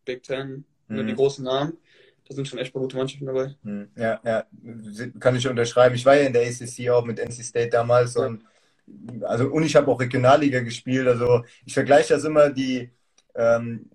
Big 0.05 0.23
Ten, 0.23 0.65
ne, 0.87 1.03
die 1.03 1.09
hm. 1.09 1.15
großen 1.15 1.43
Namen, 1.43 1.77
da 2.27 2.35
sind 2.35 2.47
schon 2.47 2.59
echt 2.59 2.73
mal 2.73 2.81
gute 2.81 2.97
Mannschaften 2.97 3.25
dabei. 3.25 3.55
Hm. 3.63 3.89
Ja, 3.95 4.19
ja, 4.23 4.45
kann 5.19 5.35
ich 5.35 5.47
unterschreiben. 5.47 5.95
Ich 5.95 6.05
war 6.05 6.15
ja 6.15 6.27
in 6.27 6.33
der 6.33 6.47
ACC 6.47 6.89
auch 6.89 7.05
mit 7.05 7.19
NC 7.19 7.43
State 7.43 7.69
damals 7.69 8.15
ja. 8.15 8.25
und 8.25 8.43
also 9.21 9.47
und 9.47 9.63
ich 9.63 9.75
habe 9.75 9.89
auch 9.89 9.99
Regionalliga 9.99 10.59
gespielt. 10.59 11.07
Also 11.07 11.43
ich 11.65 11.73
vergleiche 11.73 12.13
das 12.13 12.23
immer, 12.23 12.49
die, 12.49 12.89
ähm, 13.35 13.89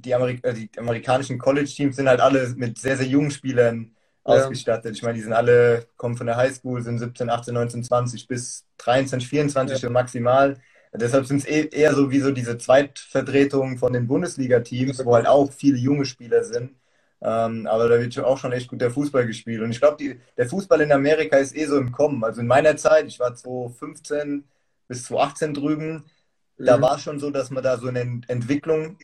die, 0.00 0.14
Amerik 0.14 0.44
äh, 0.44 0.54
die 0.54 0.70
amerikanischen 0.76 1.38
College-Teams 1.38 1.96
sind 1.96 2.08
halt 2.08 2.20
alle 2.20 2.48
mit 2.56 2.78
sehr, 2.78 2.96
sehr 2.96 3.06
jungen 3.06 3.30
Spielern 3.30 3.92
ja. 4.26 4.34
ausgestattet. 4.34 4.96
Ich 4.96 5.02
meine, 5.02 5.14
die 5.14 5.22
sind 5.22 5.32
alle, 5.32 5.86
kommen 5.96 6.16
von 6.16 6.26
der 6.26 6.36
Highschool, 6.36 6.82
sind 6.82 6.98
17, 6.98 7.30
18, 7.30 7.54
19, 7.54 7.84
20 7.84 8.28
bis 8.28 8.66
23, 8.78 9.28
24 9.28 9.82
ja. 9.82 9.90
maximal. 9.90 10.56
Deshalb 10.92 11.26
sind 11.26 11.38
es 11.38 11.46
eh, 11.46 11.68
eher 11.68 11.94
so 11.94 12.10
wie 12.10 12.20
so 12.20 12.30
diese 12.30 12.56
Zweitvertretungen 12.56 13.78
von 13.78 13.92
den 13.92 14.06
Bundesliga-Teams, 14.06 15.04
wo 15.04 15.14
halt 15.14 15.26
auch 15.26 15.52
viele 15.52 15.76
junge 15.76 16.06
Spieler 16.06 16.42
sind. 16.44 16.74
Ähm, 17.22 17.66
aber 17.66 17.88
da 17.88 17.98
wird 17.98 18.18
auch 18.20 18.38
schon 18.38 18.52
echt 18.52 18.68
gut 18.68 18.80
der 18.80 18.90
Fußball 18.90 19.26
gespielt. 19.26 19.62
Und 19.62 19.70
ich 19.70 19.80
glaube, 19.80 20.16
der 20.36 20.48
Fußball 20.48 20.80
in 20.80 20.92
Amerika 20.92 21.36
ist 21.36 21.56
eh 21.56 21.66
so 21.66 21.78
im 21.78 21.92
Kommen. 21.92 22.22
Also 22.24 22.40
in 22.40 22.46
meiner 22.46 22.76
Zeit, 22.76 23.06
ich 23.06 23.18
war 23.18 23.34
2015 23.34 24.44
bis 24.88 25.04
2018 25.04 25.54
drüben, 25.54 26.04
mhm. 26.56 26.64
da 26.64 26.80
war 26.80 26.96
es 26.96 27.02
schon 27.02 27.18
so, 27.18 27.30
dass 27.30 27.50
man 27.50 27.64
da 27.64 27.78
so 27.78 27.88
eine 27.88 28.20
Entwicklung 28.28 28.98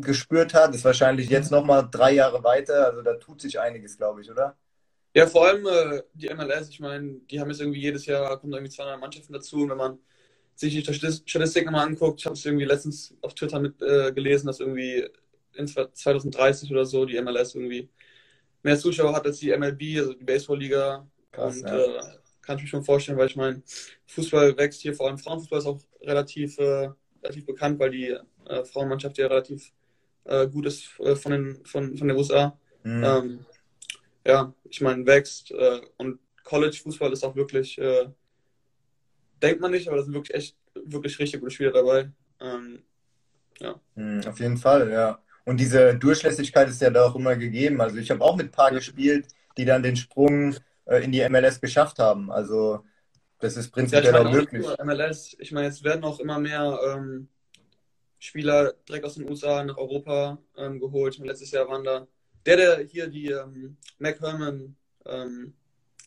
gespürt 0.00 0.54
hat. 0.54 0.74
Ist 0.74 0.84
wahrscheinlich 0.84 1.28
jetzt 1.28 1.50
nochmal 1.50 1.88
drei 1.90 2.12
Jahre 2.12 2.42
weiter. 2.44 2.86
Also 2.86 3.02
da 3.02 3.14
tut 3.14 3.40
sich 3.40 3.60
einiges, 3.60 3.96
glaube 3.96 4.20
ich, 4.22 4.30
oder? 4.30 4.56
Ja, 5.14 5.26
vor 5.26 5.46
allem 5.46 5.66
äh, 5.66 6.02
die 6.14 6.28
MLS, 6.34 6.68
ich 6.68 6.80
meine, 6.80 7.20
die 7.30 7.40
haben 7.40 7.48
jetzt 7.48 7.60
irgendwie 7.60 7.80
jedes 7.80 8.04
Jahr, 8.06 8.38
kommen 8.38 8.52
irgendwie 8.52 8.72
200 8.72 9.00
Mannschaften 9.00 9.32
dazu. 9.32 9.62
Und 9.62 9.70
wenn 9.70 9.78
man 9.78 9.98
sich 10.54 10.74
die 10.74 10.94
Statistik 11.24 11.64
nochmal 11.64 11.86
anguckt, 11.86 12.20
ich 12.20 12.26
habe 12.26 12.34
es 12.34 12.44
irgendwie 12.44 12.64
letztens 12.64 13.14
auf 13.22 13.34
Twitter 13.34 13.60
mit 13.60 13.80
äh, 13.82 14.12
gelesen, 14.12 14.46
dass 14.46 14.60
irgendwie 14.60 15.08
in 15.54 15.66
2030 15.66 16.70
oder 16.70 16.84
so 16.84 17.04
die 17.06 17.20
MLS 17.20 17.54
irgendwie 17.54 17.88
mehr 18.62 18.78
Zuschauer 18.78 19.14
hat 19.14 19.24
als 19.26 19.38
die 19.38 19.56
MLB, 19.56 19.98
also 19.98 20.12
die 20.12 20.24
Baseballliga. 20.24 21.06
Und 21.36 21.62
ja. 21.62 21.76
äh, 21.76 22.00
kann 22.42 22.56
ich 22.56 22.64
mir 22.64 22.68
schon 22.68 22.84
vorstellen, 22.84 23.18
weil 23.18 23.28
ich 23.28 23.36
meine, 23.36 23.62
Fußball 24.06 24.56
wächst 24.56 24.80
hier, 24.82 24.94
vor 24.94 25.08
allem 25.08 25.18
Frauenfußball 25.18 25.58
ist 25.58 25.66
auch 25.66 25.80
relativ, 26.02 26.58
äh, 26.58 26.90
relativ 27.22 27.46
bekannt, 27.46 27.78
weil 27.78 27.90
die 27.90 28.16
äh, 28.46 28.64
Frauenmannschaft 28.64 29.18
ja 29.18 29.26
relativ 29.26 29.72
äh, 30.24 30.46
gut 30.48 30.66
ist 30.66 30.88
äh, 31.00 31.16
von, 31.16 31.32
den, 31.32 31.64
von, 31.64 31.96
von 31.96 32.08
den 32.08 32.16
USA. 32.16 32.58
Mhm. 32.82 33.04
Ähm, 33.04 33.46
ja, 34.26 34.52
ich 34.64 34.80
meine, 34.80 35.06
wächst 35.06 35.50
äh, 35.52 35.80
und 35.98 36.18
College-Fußball 36.44 37.12
ist 37.12 37.24
auch 37.24 37.34
wirklich, 37.34 37.80
denkt 39.42 39.60
man 39.60 39.72
nicht, 39.72 39.88
aber 39.88 39.96
da 39.96 40.04
sind 40.04 40.14
wirklich 40.14 40.36
echt, 40.36 40.56
wirklich 40.74 41.18
richtig 41.18 41.40
gute 41.40 41.52
Spieler 41.52 41.72
dabei. 41.72 42.10
Ähm, 42.40 42.82
ja. 43.58 43.80
Mhm, 43.94 44.20
auf 44.26 44.38
jeden 44.38 44.56
Fall, 44.56 44.90
ja. 44.90 45.18
Und 45.44 45.60
diese 45.60 45.94
Durchlässigkeit 45.96 46.68
ist 46.68 46.82
ja 46.82 46.90
da 46.90 47.06
auch 47.06 47.14
immer 47.14 47.36
gegeben. 47.36 47.80
Also 47.80 47.96
ich 47.96 48.10
habe 48.10 48.22
auch 48.22 48.36
mit 48.36 48.46
ein 48.46 48.52
paar 48.52 48.72
gespielt, 48.72 49.28
die 49.56 49.64
dann 49.64 49.82
den 49.82 49.96
Sprung 49.96 50.56
äh, 50.86 51.04
in 51.04 51.12
die 51.12 51.26
MLS 51.28 51.60
geschafft 51.60 51.98
haben. 51.98 52.30
Also 52.30 52.84
das 53.38 53.56
ist 53.56 53.70
prinzipiell 53.70 54.14
ja, 54.14 54.20
auch 54.20 54.30
möglich. 54.30 54.66
MLS, 54.82 55.36
ich 55.38 55.52
meine, 55.52 55.66
jetzt 55.66 55.84
werden 55.84 56.04
auch 56.04 56.20
immer 56.20 56.38
mehr 56.38 56.78
ähm, 56.86 57.28
Spieler 58.18 58.74
direkt 58.88 59.04
aus 59.04 59.14
den 59.14 59.28
USA 59.28 59.62
nach 59.62 59.76
Europa 59.76 60.38
ähm, 60.56 60.80
geholt. 60.80 61.18
Letztes 61.18 61.50
Jahr 61.50 61.68
waren 61.68 61.84
da 61.84 62.06
der, 62.46 62.56
der 62.56 62.78
hier 62.84 63.08
die 63.08 63.30
ähm, 63.30 63.76
Mac 63.98 64.20
Herman 64.20 64.76
ähm, 65.04 65.54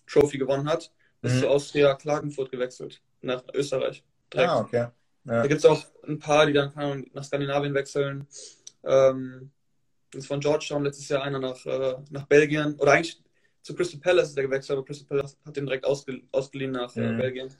Trophy 0.08 0.38
gewonnen 0.38 0.68
hat, 0.68 0.92
ist 1.22 1.36
mhm. 1.36 1.40
zu 1.40 1.50
Austria 1.50 1.96
Klagenfurt 1.96 2.52
gewechselt, 2.52 3.02
nach 3.22 3.44
Österreich. 3.54 4.04
Direkt. 4.34 4.50
Ah, 4.50 4.60
okay. 4.60 4.78
Ja. 4.78 4.94
Da 5.26 5.48
gibt 5.48 5.60
es 5.60 5.66
auch 5.66 5.86
ein 6.08 6.18
paar, 6.18 6.46
die 6.46 6.54
dann 6.54 7.06
nach 7.14 7.24
Skandinavien 7.24 7.74
wechseln. 7.74 8.28
Ähm, 8.84 9.52
das 10.12 10.24
ist 10.24 10.28
von 10.28 10.40
Georgetown 10.40 10.84
letztes 10.84 11.10
Jahr 11.10 11.24
einer 11.24 11.40
nach, 11.40 11.64
äh, 11.66 11.96
nach 12.10 12.26
Belgien. 12.26 12.76
Oder 12.80 12.94
eigentlich 12.94 13.22
zu 13.62 13.75
Crystal 13.75 14.00
Palace 14.00 14.30
ist 14.30 14.38
er 14.38 14.44
gewechselt, 14.44 14.78
aber 14.78 14.86
Crystal 14.86 15.08
Palace 15.08 15.38
hat 15.46 15.56
den 15.56 15.66
direkt 15.66 15.86
ausge, 15.86 16.22
ausgeliehen 16.32 16.72
nach 16.72 16.96
äh, 16.96 17.12
mhm. 17.12 17.18
Belgien. 17.18 17.54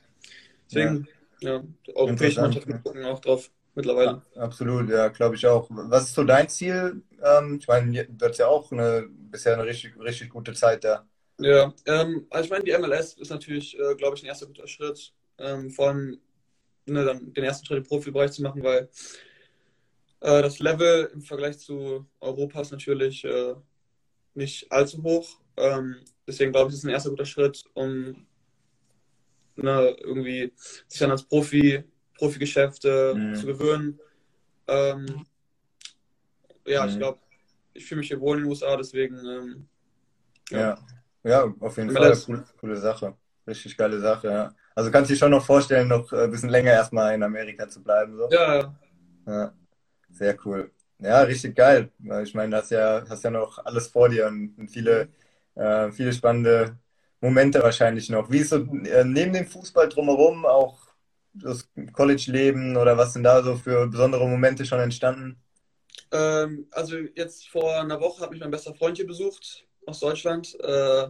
Deswegen, 0.70 1.08
ja, 1.42 1.64
europäische 1.94 2.42
Mannschaften 2.42 2.82
gucken 2.84 3.06
auch 3.06 3.20
drauf 3.20 3.50
mittlerweile. 3.76 4.22
Ja, 4.36 4.42
absolut, 4.42 4.90
ja, 4.90 5.08
glaube 5.10 5.36
ich 5.36 5.46
auch. 5.46 5.68
Was 5.70 6.04
ist 6.04 6.16
so 6.16 6.24
dein 6.24 6.50
Ziel? 6.50 7.02
Ähm, 7.24 7.58
ich 7.60 7.68
meine, 7.68 8.06
du 8.06 8.26
hast 8.26 8.38
ja 8.38 8.48
auch 8.48 8.72
eine, 8.72 9.08
bisher 9.10 9.54
eine 9.54 9.66
richtig, 9.66 9.98
richtig 10.00 10.30
gute 10.30 10.54
Zeit 10.54 10.84
da. 10.84 11.08
Ja, 11.40 11.74
ähm, 11.86 12.28
also 12.30 12.46
ich 12.46 12.52
meine, 12.52 12.64
die 12.64 12.78
MLS 12.78 13.14
ist 13.14 13.30
natürlich, 13.30 13.80
äh, 13.80 13.96
glaube 13.96 14.18
ich, 14.18 14.24
ein 14.24 14.28
erster 14.28 14.48
guter 14.48 14.68
Schritt. 14.68 15.14
Ähm, 15.38 15.72
vor 15.72 15.90
allem 15.90 16.20
ne, 16.86 17.06
dann 17.06 17.34
den 17.34 17.44
ersten 17.44 17.66
Schritt 17.66 17.78
im 17.78 17.84
Profibereich 17.86 18.32
zu 18.32 18.42
machen, 18.42 18.62
weil 18.62 18.90
äh, 20.20 20.42
das 20.42 20.60
Level 20.60 21.10
im 21.14 21.22
Vergleich 21.22 21.60
zu 21.60 22.06
Europa 22.20 22.62
ist 22.62 22.72
natürlich 22.72 23.24
äh, 23.24 23.56
nicht 24.34 24.72
allzu 24.72 25.02
hoch. 25.04 25.40
Ähm, 25.60 25.96
deswegen 26.26 26.52
glaube 26.52 26.70
ich, 26.70 26.78
ist 26.78 26.84
ein 26.84 26.90
erster 26.90 27.10
guter 27.10 27.26
Schritt, 27.26 27.64
um 27.74 28.26
ne, 29.56 29.96
irgendwie 30.02 30.54
sich 30.88 31.00
dann 31.00 31.12
als 31.12 31.24
Profi, 31.24 31.84
Profigeschäft 32.18 32.86
äh, 32.86 33.14
mhm. 33.14 33.36
zu 33.36 33.46
gewöhnen. 33.46 34.00
Ähm, 34.68 35.26
ja, 36.66 36.84
mhm. 36.84 36.90
ich 36.90 36.98
glaube, 36.98 37.20
ich 37.74 37.86
fühle 37.86 38.00
mich 38.00 38.08
hier 38.08 38.20
wohl 38.20 38.38
in 38.38 38.44
den 38.44 38.50
USA, 38.50 38.76
deswegen. 38.78 39.18
Ähm, 39.18 39.68
ja. 40.50 40.60
ja. 40.60 40.78
ja, 41.24 41.54
auf 41.60 41.78
jeden 41.78 41.92
Fall. 41.92 42.18
Coole, 42.26 42.46
coole 42.60 42.78
Sache. 42.78 43.16
Richtig 43.48 43.78
geile 43.78 44.00
Sache, 44.00 44.28
ja. 44.28 44.54
Also 44.76 44.92
kannst 44.92 45.10
du 45.10 45.14
dir 45.14 45.20
schon 45.20 45.32
noch 45.32 45.46
vorstellen, 45.46 45.88
noch 45.88 46.12
ein 46.14 46.32
bisschen 46.32 46.50
länger 46.50 46.72
erstmal 46.72 47.16
in 47.16 47.24
Amerika 47.24 47.68
zu 47.68 47.84
bleiben. 47.84 48.16
So. 48.16 48.30
Ja, 48.30 48.74
ja. 49.26 49.54
Sehr 50.12 50.38
cool. 50.46 50.72
Ja, 51.00 51.22
richtig 51.22 51.56
geil. 51.56 51.92
Ich 52.24 52.34
meine, 52.34 52.58
hast 52.58 52.72
ja, 52.72 53.04
hast 53.10 53.24
ja 53.24 53.32
noch 53.32 53.58
alles 53.66 53.88
vor 53.88 54.10
dir 54.10 54.28
und 54.28 54.70
viele, 54.70 55.10
äh, 55.56 55.92
viele 55.92 56.14
spannende 56.14 56.78
Momente 57.22 57.62
wahrscheinlich 57.62 58.10
noch. 58.10 58.30
Wie 58.32 58.40
ist 58.40 58.50
so 58.50 58.58
äh, 58.58 59.04
neben 59.04 59.34
dem 59.34 59.46
Fußball 59.46 59.90
drumherum 59.90 60.46
auch 60.46 60.80
das 61.34 61.70
College-Leben 61.94 62.78
oder 62.78 62.98
was 62.98 63.14
sind 63.14 63.24
da 63.24 63.44
so 63.44 63.56
für 63.56 63.88
besondere 63.88 64.28
Momente 64.28 64.66
schon 64.66 64.80
entstanden? 64.80 65.42
Ähm, 66.12 66.68
also 66.72 66.98
jetzt 67.16 67.48
vor 67.50 67.80
einer 67.80 68.00
Woche 68.00 68.22
hat 68.22 68.32
mich 68.32 68.40
mein 68.40 68.52
bester 68.52 68.74
Freund 68.74 68.98
hier 68.98 69.08
besucht 69.08 69.66
aus 69.86 70.00
Deutschland. 70.00 70.58
Äh, 70.62 71.08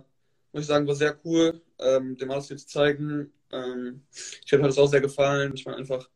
muss 0.51 0.61
ich 0.63 0.67
sagen, 0.67 0.87
war 0.87 0.95
sehr 0.95 1.17
cool, 1.23 1.61
ähm, 1.79 2.17
dem 2.17 2.31
alles 2.31 2.47
hier 2.47 2.57
zu 2.57 2.67
zeigen. 2.67 3.31
Ähm, 3.51 4.03
ich 4.45 4.51
habe 4.51 4.61
mir 4.61 4.69
das 4.69 4.77
auch 4.77 4.87
sehr 4.87 5.01
gefallen. 5.01 5.53
Ich 5.53 5.65
meine 5.65 5.77
einfach, 5.77 6.09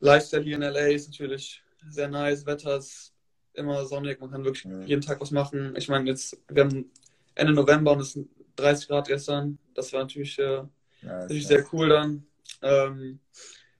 Lifestyle 0.00 0.42
hier 0.42 0.56
in 0.56 0.62
LA 0.62 0.88
ist 0.88 1.08
natürlich 1.08 1.62
sehr 1.88 2.08
nice. 2.08 2.46
Wetter 2.46 2.76
ist 2.76 3.14
immer 3.54 3.86
sonnig, 3.86 4.20
man 4.20 4.30
kann 4.30 4.44
wirklich 4.44 4.64
mhm. 4.64 4.82
jeden 4.82 5.02
Tag 5.02 5.20
was 5.20 5.30
machen. 5.30 5.74
Ich 5.76 5.88
meine, 5.88 6.08
jetzt, 6.08 6.36
wir 6.48 6.64
haben 6.64 6.90
Ende 7.34 7.52
November 7.52 7.92
und 7.92 8.00
es 8.00 8.12
sind 8.12 8.28
30 8.56 8.88
Grad 8.88 9.08
gestern. 9.08 9.58
Das 9.74 9.92
war 9.92 10.00
natürlich, 10.00 10.38
äh, 10.38 10.62
ja, 10.62 10.68
natürlich 11.02 11.46
sehr 11.46 11.64
cool 11.72 11.88
dann. 11.88 12.26
Ähm, 12.62 13.20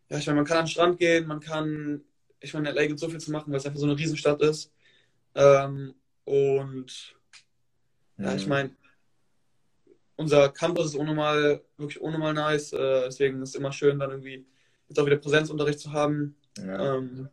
ja, 0.08 0.18
ich 0.18 0.26
meine, 0.26 0.36
man 0.36 0.44
kann 0.44 0.58
an 0.58 0.64
den 0.64 0.70
Strand 0.70 0.98
gehen, 0.98 1.26
man 1.26 1.40
kann, 1.40 2.02
ich 2.40 2.52
meine, 2.54 2.70
in 2.70 2.76
LA 2.76 2.86
gibt 2.86 3.00
so 3.00 3.08
viel 3.08 3.20
zu 3.20 3.30
machen, 3.30 3.50
weil 3.50 3.58
es 3.58 3.66
einfach 3.66 3.80
so 3.80 3.86
eine 3.86 3.98
Riesenstadt 3.98 4.42
ist. 4.42 4.72
Ähm, 5.34 5.94
und 6.24 7.16
mhm. 8.16 8.24
ja, 8.24 8.34
ich 8.34 8.44
mhm. 8.44 8.48
meine, 8.48 8.70
unser 10.16 10.48
Campus 10.50 10.86
ist 10.86 10.94
unnormal, 10.94 11.62
wirklich 11.76 12.00
unnormal 12.00 12.34
nice. 12.34 12.72
Äh, 12.72 13.04
deswegen 13.06 13.42
ist 13.42 13.50
es 13.50 13.54
immer 13.54 13.72
schön, 13.72 13.98
dann 13.98 14.10
irgendwie 14.10 14.46
jetzt 14.88 14.98
auch 14.98 15.06
wieder 15.06 15.16
Präsenzunterricht 15.16 15.80
zu 15.80 15.92
haben. 15.92 16.36
Ja. 16.58 16.96
Ähm, 16.96 17.28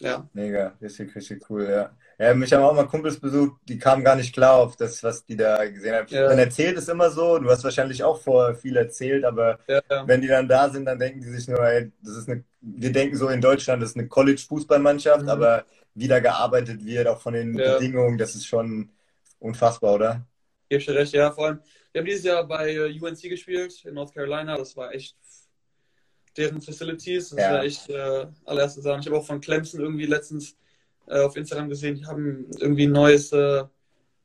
ja. 0.00 0.28
Mega, 0.32 0.74
richtig, 0.80 1.14
richtig 1.14 1.48
cool, 1.50 1.68
ja. 1.68 1.90
Ja, 2.18 2.32
mich 2.32 2.52
haben 2.52 2.62
auch 2.62 2.74
mal 2.74 2.86
Kumpels 2.86 3.18
besucht, 3.18 3.60
die 3.68 3.78
kamen 3.78 4.04
gar 4.04 4.14
nicht 4.14 4.32
klar 4.32 4.54
auf 4.54 4.76
das, 4.76 5.02
was 5.02 5.24
die 5.26 5.36
da 5.36 5.64
gesehen 5.68 5.94
haben. 5.94 6.06
Ja. 6.08 6.28
Man 6.28 6.38
erzählt 6.38 6.78
es 6.78 6.88
immer 6.88 7.10
so, 7.10 7.38
du 7.38 7.50
hast 7.50 7.64
wahrscheinlich 7.64 8.04
auch 8.04 8.20
vorher 8.20 8.54
viel 8.54 8.76
erzählt, 8.76 9.24
aber 9.24 9.58
ja, 9.66 9.80
ja. 9.90 10.06
wenn 10.06 10.20
die 10.20 10.28
dann 10.28 10.46
da 10.46 10.68
sind, 10.68 10.84
dann 10.84 10.98
denken 10.98 11.20
die 11.20 11.28
sich 11.28 11.48
nur, 11.48 11.60
ey, 11.60 11.90
das 12.02 12.16
ist 12.16 12.28
eine, 12.28 12.44
wir 12.60 12.92
denken 12.92 13.16
so 13.16 13.28
in 13.28 13.40
Deutschland, 13.40 13.82
das 13.82 13.90
ist 13.90 13.96
eine 13.96 14.06
College-Fußballmannschaft, 14.06 15.22
mhm. 15.22 15.28
aber 15.28 15.64
wie 15.94 16.08
da 16.08 16.20
gearbeitet 16.20 16.84
wird, 16.84 17.08
auch 17.08 17.20
von 17.20 17.34
den 17.34 17.54
Bedingungen, 17.54 18.18
das 18.18 18.34
ist 18.34 18.46
schon 18.46 18.90
unfassbar, 19.40 19.94
oder? 19.94 20.26
Gibst 20.68 20.88
du 20.88 20.92
recht, 20.92 21.12
ja, 21.14 21.30
vor 21.32 21.46
allem, 21.46 21.60
wir 21.92 22.00
haben 22.00 22.06
dieses 22.06 22.24
Jahr 22.24 22.46
bei 22.46 22.72
äh, 22.72 23.00
UNC 23.00 23.22
gespielt 23.22 23.84
in 23.84 23.94
North 23.94 24.14
Carolina, 24.14 24.56
das 24.56 24.76
war 24.76 24.92
echt 24.92 25.16
deren 26.36 26.60
Facilities. 26.60 27.30
Das 27.30 27.38
ja. 27.38 27.58
ist 27.58 27.64
echt 27.64 27.90
äh, 27.90 28.26
allererste 28.44 28.82
Sache. 28.82 29.00
Ich 29.00 29.06
habe 29.06 29.16
auch 29.16 29.26
von 29.26 29.40
Clemson 29.40 29.80
irgendwie 29.80 30.06
letztens 30.06 30.56
äh, 31.06 31.20
auf 31.20 31.36
Instagram 31.36 31.68
gesehen, 31.68 31.96
die 31.96 32.06
haben 32.06 32.46
irgendwie 32.58 32.86
ein 32.86 32.92
neues, 32.92 33.32
äh, 33.32 33.64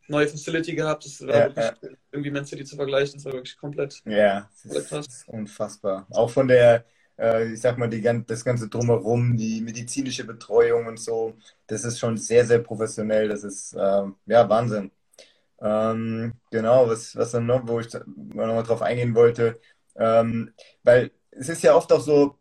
neue 0.07 0.27
Facility 0.27 0.75
gehabt. 0.75 1.05
Das 1.05 1.21
war 1.21 1.35
ja, 1.35 1.45
wirklich 1.45 1.65
ja. 1.65 1.89
irgendwie 2.11 2.31
Man 2.31 2.45
City 2.45 2.65
zu 2.65 2.75
vergleichen. 2.75 3.15
Das 3.15 3.25
war 3.25 3.33
wirklich 3.33 3.57
komplett. 3.57 4.01
Ja, 4.05 4.49
das 4.63 4.91
ist 4.91 5.27
unfassbar. 5.27 6.07
Auch 6.11 6.29
von 6.29 6.47
der, 6.47 6.85
äh, 7.17 7.53
ich 7.53 7.61
sag 7.61 7.77
mal, 7.77 7.89
die, 7.89 8.01
das 8.25 8.45
ganze 8.45 8.69
Drumherum, 8.69 9.35
die 9.37 9.61
medizinische 9.61 10.23
Betreuung 10.23 10.87
und 10.87 10.99
so, 10.99 11.35
das 11.67 11.83
ist 11.83 11.99
schon 11.99 12.17
sehr, 12.17 12.45
sehr 12.45 12.59
professionell. 12.59 13.27
Das 13.27 13.43
ist, 13.43 13.75
ähm, 13.77 14.15
ja, 14.25 14.47
Wahnsinn. 14.49 14.91
Ähm, 15.61 16.33
genau, 16.49 16.87
was, 16.87 17.15
was 17.15 17.31
dann 17.31 17.45
noch, 17.45 17.67
wo 17.67 17.81
ich 17.81 17.93
nochmal 17.93 18.63
drauf 18.63 18.81
eingehen 18.81 19.13
wollte, 19.13 19.59
ähm, 19.97 20.53
weil 20.83 21.11
es 21.39 21.49
ist 21.49 21.63
ja 21.63 21.73
oft 21.73 21.91
auch 21.93 22.01
so, 22.01 22.35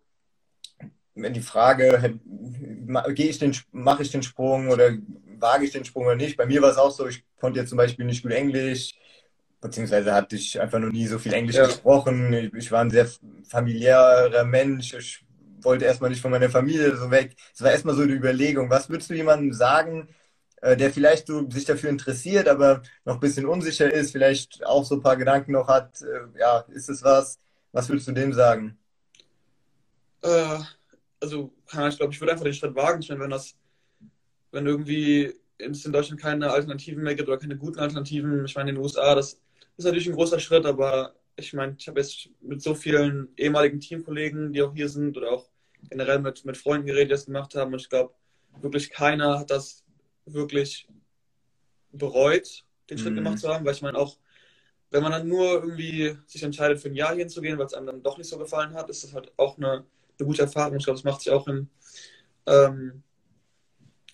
wenn 1.14 1.33
die 1.33 1.40
Frage, 1.40 2.19
gehe 3.14 3.28
ich 3.28 3.38
den, 3.38 3.57
mache 3.73 4.02
ich 4.02 4.11
den 4.11 4.23
Sprung 4.23 4.69
oder 4.69 4.90
wage 5.38 5.64
ich 5.64 5.73
den 5.73 5.85
Sprung 5.85 6.07
oder 6.07 6.17
nicht. 6.17 6.37
Bei 6.37 6.47
mir 6.47 6.61
war 6.62 6.71
es 6.71 6.78
auch 6.78 6.90
so, 6.90 7.07
ich 7.07 7.25
konnte 7.40 7.61
jetzt 7.61 7.69
zum 7.71 7.78
Beispiel 7.78 8.05
nicht 8.05 8.23
gut 8.23 8.33
Englisch, 8.33 8.95
beziehungsweise 9.61 10.12
hatte 10.12 10.37
ich 10.37 10.61
einfach 10.61 10.81
noch 10.81 10.90
nie 10.90 11.07
so 11.07 11.19
viel 11.19 11.33
Englisch 11.33 11.57
ja. 11.57 11.67
gesprochen. 11.67 12.33
Ich, 12.33 12.52
ich, 12.55 12.73
war 12.73 12.81
ein 12.81 12.90
sehr 12.90 13.09
familiärer 13.49 14.45
Mensch. 14.45 14.95
Ich 14.95 15.25
wollte 15.62 15.85
erstmal 15.85 16.11
nicht 16.11 16.23
von 16.23 16.31
meiner 16.31 16.50
Familie 16.50 16.97
so 16.97 17.11
weg. 17.11 17.35
Es 17.55 17.62
war 17.62 17.71
erstmal 17.71 17.95
so 17.95 18.02
eine 18.02 18.12
Überlegung. 18.12 18.71
Was 18.71 18.88
würdest 18.88 19.11
du 19.11 19.14
jemandem 19.14 19.52
sagen, 19.52 20.09
äh, 20.61 20.76
der 20.76 20.93
vielleicht 20.93 21.28
so 21.28 21.49
sich 21.50 21.64
dafür 21.64 21.90
interessiert, 21.90 22.49
aber 22.49 22.83
noch 23.05 23.14
ein 23.14 23.21
bisschen 23.21 23.47
unsicher 23.47 23.93
ist, 23.93 24.12
vielleicht 24.12 24.64
auch 24.67 24.85
so 24.85 24.97
ein 24.97 25.02
paar 25.02 25.17
Gedanken 25.17 25.52
noch 25.52 25.69
hat, 25.69 26.00
äh, 26.02 26.38
ja, 26.38 26.61
ist 26.69 26.88
es 26.88 27.02
was? 27.02 27.38
Was 27.73 27.88
würdest 27.88 28.09
du 28.09 28.12
dem 28.12 28.33
sagen? 28.33 28.77
Äh, 30.22 30.58
also, 31.20 31.52
ich 31.66 31.96
glaube, 31.96 32.12
ich 32.12 32.20
würde 32.20 32.32
einfach 32.32 32.44
den 32.44 32.54
Schritt 32.54 32.75
wagen. 32.75 33.02
Ich 33.02 33.08
meine, 33.08 33.22
wenn 33.22 33.30
das, 33.30 33.56
wenn 34.52 34.66
irgendwie 34.66 35.34
es 35.58 35.84
in 35.84 35.92
Deutschland 35.92 36.20
keine 36.20 36.50
Alternativen 36.50 37.02
mehr 37.02 37.14
gibt 37.14 37.28
oder 37.28 37.38
keine 37.38 37.56
guten 37.56 37.78
Alternativen, 37.78 38.44
ich 38.44 38.54
meine, 38.54 38.70
in 38.70 38.76
den 38.76 38.82
USA, 38.82 39.14
das 39.14 39.40
ist 39.76 39.84
natürlich 39.84 40.08
ein 40.08 40.14
großer 40.14 40.38
Schritt, 40.38 40.66
aber 40.66 41.14
ich 41.37 41.52
meine, 41.52 41.76
ich 41.78 41.88
habe 41.88 42.00
jetzt 42.00 42.28
mit 42.40 42.62
so 42.62 42.75
vielen 42.75 43.28
ehemaligen 43.37 43.80
Teamkollegen, 43.80 44.52
die 44.52 44.62
auch 44.62 44.75
hier 44.75 44.88
sind 44.88 45.16
oder 45.16 45.32
auch 45.32 45.48
generell 45.88 46.18
mit, 46.18 46.44
mit 46.44 46.56
Freunden 46.56 46.87
geredet, 46.87 47.08
die 47.08 47.14
das 47.14 47.26
gemacht 47.26 47.54
haben 47.54 47.72
und 47.72 47.80
ich 47.80 47.88
glaube, 47.88 48.14
wirklich 48.60 48.90
keiner 48.90 49.38
hat 49.38 49.50
das 49.50 49.84
wirklich 50.26 50.88
bereut, 51.92 52.64
den 52.90 52.98
Schritt 52.98 53.12
mhm. 53.12 53.16
gemacht 53.16 53.38
zu 53.38 53.48
haben, 53.48 53.64
weil 53.64 53.75
ich 53.75 53.82
meine 53.82 53.98
auch, 53.98 54.18
wenn 54.90 55.02
man 55.02 55.12
dann 55.12 55.28
nur 55.28 55.62
irgendwie 55.62 56.16
sich 56.26 56.42
entscheidet, 56.42 56.80
für 56.80 56.88
ein 56.88 56.94
Jahr 56.94 57.14
hinzugehen, 57.14 57.58
weil 57.58 57.66
es 57.66 57.75
einem 57.75 57.87
dann 57.87 58.02
doch 58.02 58.18
nicht 58.18 58.28
so 58.28 58.38
gefallen 58.38 58.75
hat, 58.75 58.88
ist 58.88 59.04
das 59.04 59.12
halt 59.12 59.32
auch 59.37 59.58
eine 59.58 59.84
eine 60.18 60.26
gute 60.26 60.42
Erfahrung. 60.42 60.76
Ich 60.76 60.84
glaube, 60.84 60.98
das 60.98 61.04
macht 61.04 61.22
sich 61.22 61.32
auch 61.32 61.46
im, 61.48 61.68
ähm, 62.46 63.02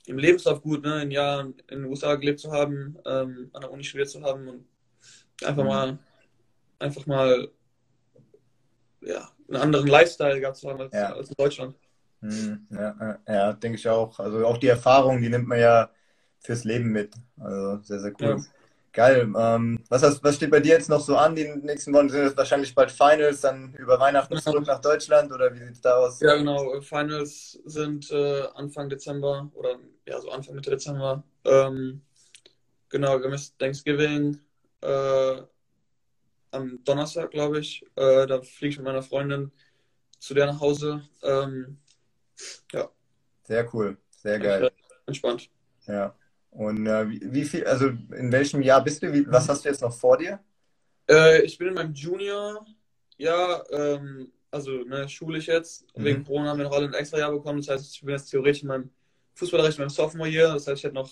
im 0.06 0.18
Lebenslauf 0.18 0.62
gut, 0.62 0.82
ne? 0.82 1.02
in 1.02 1.10
Jahren 1.10 1.54
in 1.68 1.82
den 1.82 1.84
USA 1.84 2.14
gelebt 2.16 2.40
zu 2.40 2.52
haben, 2.52 2.96
ähm, 3.06 3.50
an 3.52 3.62
der 3.62 3.70
Uni 3.70 3.84
studiert 3.84 4.10
zu 4.10 4.22
haben 4.22 4.48
und 4.48 4.66
einfach 5.42 5.62
mhm. 5.62 5.68
mal 5.68 5.98
einfach 6.78 7.06
mal 7.06 7.48
ja, 9.00 9.28
einen 9.48 9.56
anderen 9.56 9.86
Lifestyle 9.86 10.40
gehabt 10.40 10.56
zu 10.56 10.68
haben 10.68 10.80
als, 10.80 10.92
ja. 10.92 11.12
als 11.12 11.28
in 11.28 11.34
Deutschland. 11.36 11.76
Mhm. 12.20 12.66
Ja, 12.70 13.18
ja, 13.28 13.52
denke 13.52 13.78
ich 13.78 13.88
auch. 13.88 14.18
Also 14.18 14.46
auch 14.46 14.58
die 14.58 14.68
Erfahrung, 14.68 15.20
die 15.20 15.28
nimmt 15.28 15.46
man 15.46 15.60
ja 15.60 15.90
fürs 16.40 16.64
Leben 16.64 16.90
mit. 16.90 17.14
Also 17.38 17.82
sehr, 17.82 18.00
sehr 18.00 18.12
cool. 18.20 18.38
Ja. 18.38 18.44
Geil. 18.94 19.32
Ähm, 19.36 19.80
was, 19.88 20.04
hast, 20.04 20.22
was 20.22 20.36
steht 20.36 20.52
bei 20.52 20.60
dir 20.60 20.74
jetzt 20.74 20.88
noch 20.88 21.00
so 21.00 21.16
an? 21.16 21.34
Die 21.34 21.48
nächsten 21.48 21.92
Wochen 21.92 22.08
sind 22.08 22.26
es 22.26 22.36
wahrscheinlich 22.36 22.72
bald 22.76 22.92
Finals, 22.92 23.40
dann 23.40 23.74
über 23.74 23.98
Weihnachten 23.98 24.38
zurück 24.38 24.64
nach 24.68 24.80
Deutschland 24.80 25.32
oder 25.32 25.52
wie 25.52 25.58
sieht 25.58 25.72
es 25.72 25.80
da 25.80 25.96
aus? 25.96 26.20
Ja, 26.20 26.36
genau. 26.36 26.80
Finals 26.80 27.58
sind 27.64 28.08
äh, 28.12 28.42
Anfang 28.54 28.88
Dezember 28.88 29.50
oder 29.54 29.80
ja, 30.06 30.20
so 30.20 30.30
Anfang 30.30 30.54
Mitte 30.54 30.70
Dezember. 30.70 31.24
Ähm, 31.44 32.02
genau, 32.88 33.18
wir 33.18 33.32
haben 33.32 33.42
Thanksgiving 33.58 34.38
äh, 34.82 35.42
am 36.52 36.84
Donnerstag, 36.84 37.32
glaube 37.32 37.58
ich. 37.58 37.84
Äh, 37.96 38.28
da 38.28 38.42
fliege 38.42 38.74
ich 38.74 38.76
mit 38.76 38.86
meiner 38.86 39.02
Freundin 39.02 39.50
zu 40.20 40.34
der 40.34 40.46
nach 40.46 40.60
Hause. 40.60 41.02
Ähm, 41.24 41.78
ja. 42.72 42.88
Sehr 43.42 43.74
cool, 43.74 43.96
sehr 44.10 44.38
geil. 44.38 44.70
Entspannt. 45.04 45.50
Ja. 45.88 46.14
Und 46.54 46.86
äh, 46.86 47.10
wie, 47.10 47.20
wie, 47.32 47.44
viel, 47.44 47.66
also 47.66 47.88
in 47.88 48.30
welchem 48.30 48.62
Jahr 48.62 48.82
bist 48.82 49.02
du? 49.02 49.12
Wie, 49.12 49.26
was 49.30 49.48
hast 49.48 49.64
du 49.64 49.68
jetzt 49.68 49.82
noch 49.82 49.92
vor 49.92 50.16
dir? 50.16 50.38
Äh, 51.10 51.42
ich 51.42 51.58
bin 51.58 51.68
in 51.68 51.74
meinem 51.74 51.92
Junior-Jahr, 51.92 53.70
ähm, 53.72 54.32
also 54.52 54.70
ne, 54.70 55.08
schulisch 55.08 55.48
jetzt. 55.48 55.84
Mhm. 55.96 56.04
Wegen 56.04 56.24
Corona 56.24 56.50
haben 56.50 56.58
wir 56.58 56.64
noch 56.64 56.76
alle 56.76 56.86
ein 56.86 56.94
extra 56.94 57.18
Jahr 57.18 57.32
bekommen. 57.32 57.58
Das 57.58 57.68
heißt, 57.68 57.94
ich 57.94 58.00
bin 58.00 58.10
jetzt 58.10 58.30
theoretisch 58.30 58.62
in 58.62 58.68
meinem 58.68 58.90
Fußballrecht 59.34 59.78
in 59.78 59.82
meinem 59.82 59.90
Sophomore-Year. 59.90 60.54
Das 60.54 60.68
heißt, 60.68 60.78
ich 60.78 60.84
hätte 60.84 60.94
noch 60.94 61.10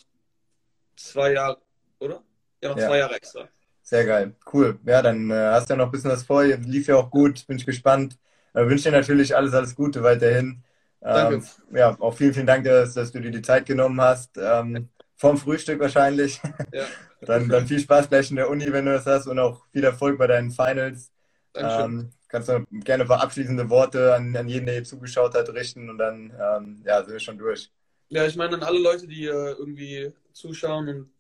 zwei 0.95 1.33
Jahre, 1.33 1.59
oder? 1.99 2.23
Ja, 2.63 2.71
noch 2.71 2.79
ja. 2.79 2.87
zwei 2.87 2.99
Jahre 2.99 3.17
extra. 3.17 3.49
Sehr 3.83 4.07
geil, 4.07 4.37
cool. 4.53 4.79
Ja, 4.87 5.03
dann 5.03 5.29
äh, 5.29 5.35
hast 5.35 5.69
du 5.69 5.75
ja 5.75 5.79
noch 5.79 5.87
ein 5.87 5.91
bisschen 5.91 6.13
was 6.13 6.23
vor. 6.23 6.45
Lief 6.45 6.87
ja 6.87 6.95
auch 6.95 7.11
gut. 7.11 7.45
Bin 7.49 7.57
ich 7.57 7.67
gespannt, 7.67 8.17
äh, 8.55 8.65
wünsche 8.65 8.85
dir 8.85 8.97
natürlich 8.97 9.35
alles, 9.35 9.55
alles 9.55 9.75
Gute 9.75 10.05
weiterhin. 10.05 10.63
Danke. 11.01 11.35
Ähm, 11.35 11.77
ja, 11.77 11.97
auch 11.99 12.15
vielen, 12.15 12.33
vielen 12.33 12.47
Dank, 12.47 12.65
dass, 12.65 12.95
dass, 12.95 13.11
du 13.11 13.21
dir 13.21 13.33
die 13.33 13.43
Zeit 13.43 13.67
genommen 13.67 14.01
hast. 14.01 14.39
Ähm, 14.39 14.89
vorm 15.23 15.39
Frühstück 15.39 15.79
wahrscheinlich. 15.79 16.41
Ja. 16.73 16.85
dann, 17.21 17.49
dann 17.49 17.69
viel 17.69 17.79
Spaß 17.79 18.09
gleich 18.09 18.31
in 18.31 18.37
der 18.37 18.51
Uni, 18.51 18.73
wenn 18.73 18.87
du 18.87 18.93
das 18.93 19.07
hast 19.07 19.29
und 19.29 19.39
auch 19.39 19.65
viel 19.71 19.85
Erfolg 19.85 20.19
bei 20.19 20.27
deinen 20.27 20.51
Finals. 20.51 21.13
Ähm, 21.55 22.11
kannst 22.27 22.49
du 22.49 22.67
gerne 22.73 23.05
ein 23.05 23.09
paar 23.09 23.23
abschließende 23.23 23.71
Worte 23.71 24.15
an, 24.15 24.37
an 24.37 24.49
jeden, 24.49 24.67
der 24.67 24.75
hier 24.75 24.85
zugeschaut 24.85 25.35
hat, 25.35 25.49
richten 25.51 25.89
und 25.89 25.99
dann 25.99 26.33
ähm, 26.37 26.83
ja, 26.85 27.05
sind 27.05 27.13
wir 27.13 27.21
schon 27.21 27.39
durch. 27.39 27.71
Ja, 28.09 28.27
ich 28.27 28.35
meine 28.35 28.57
an 28.57 28.65
alle 28.65 28.81
Leute, 28.81 29.07
die 29.07 29.27
äh, 29.27 29.53
irgendwie 29.53 30.13
zuschauen 30.33 30.89
und 30.89 31.11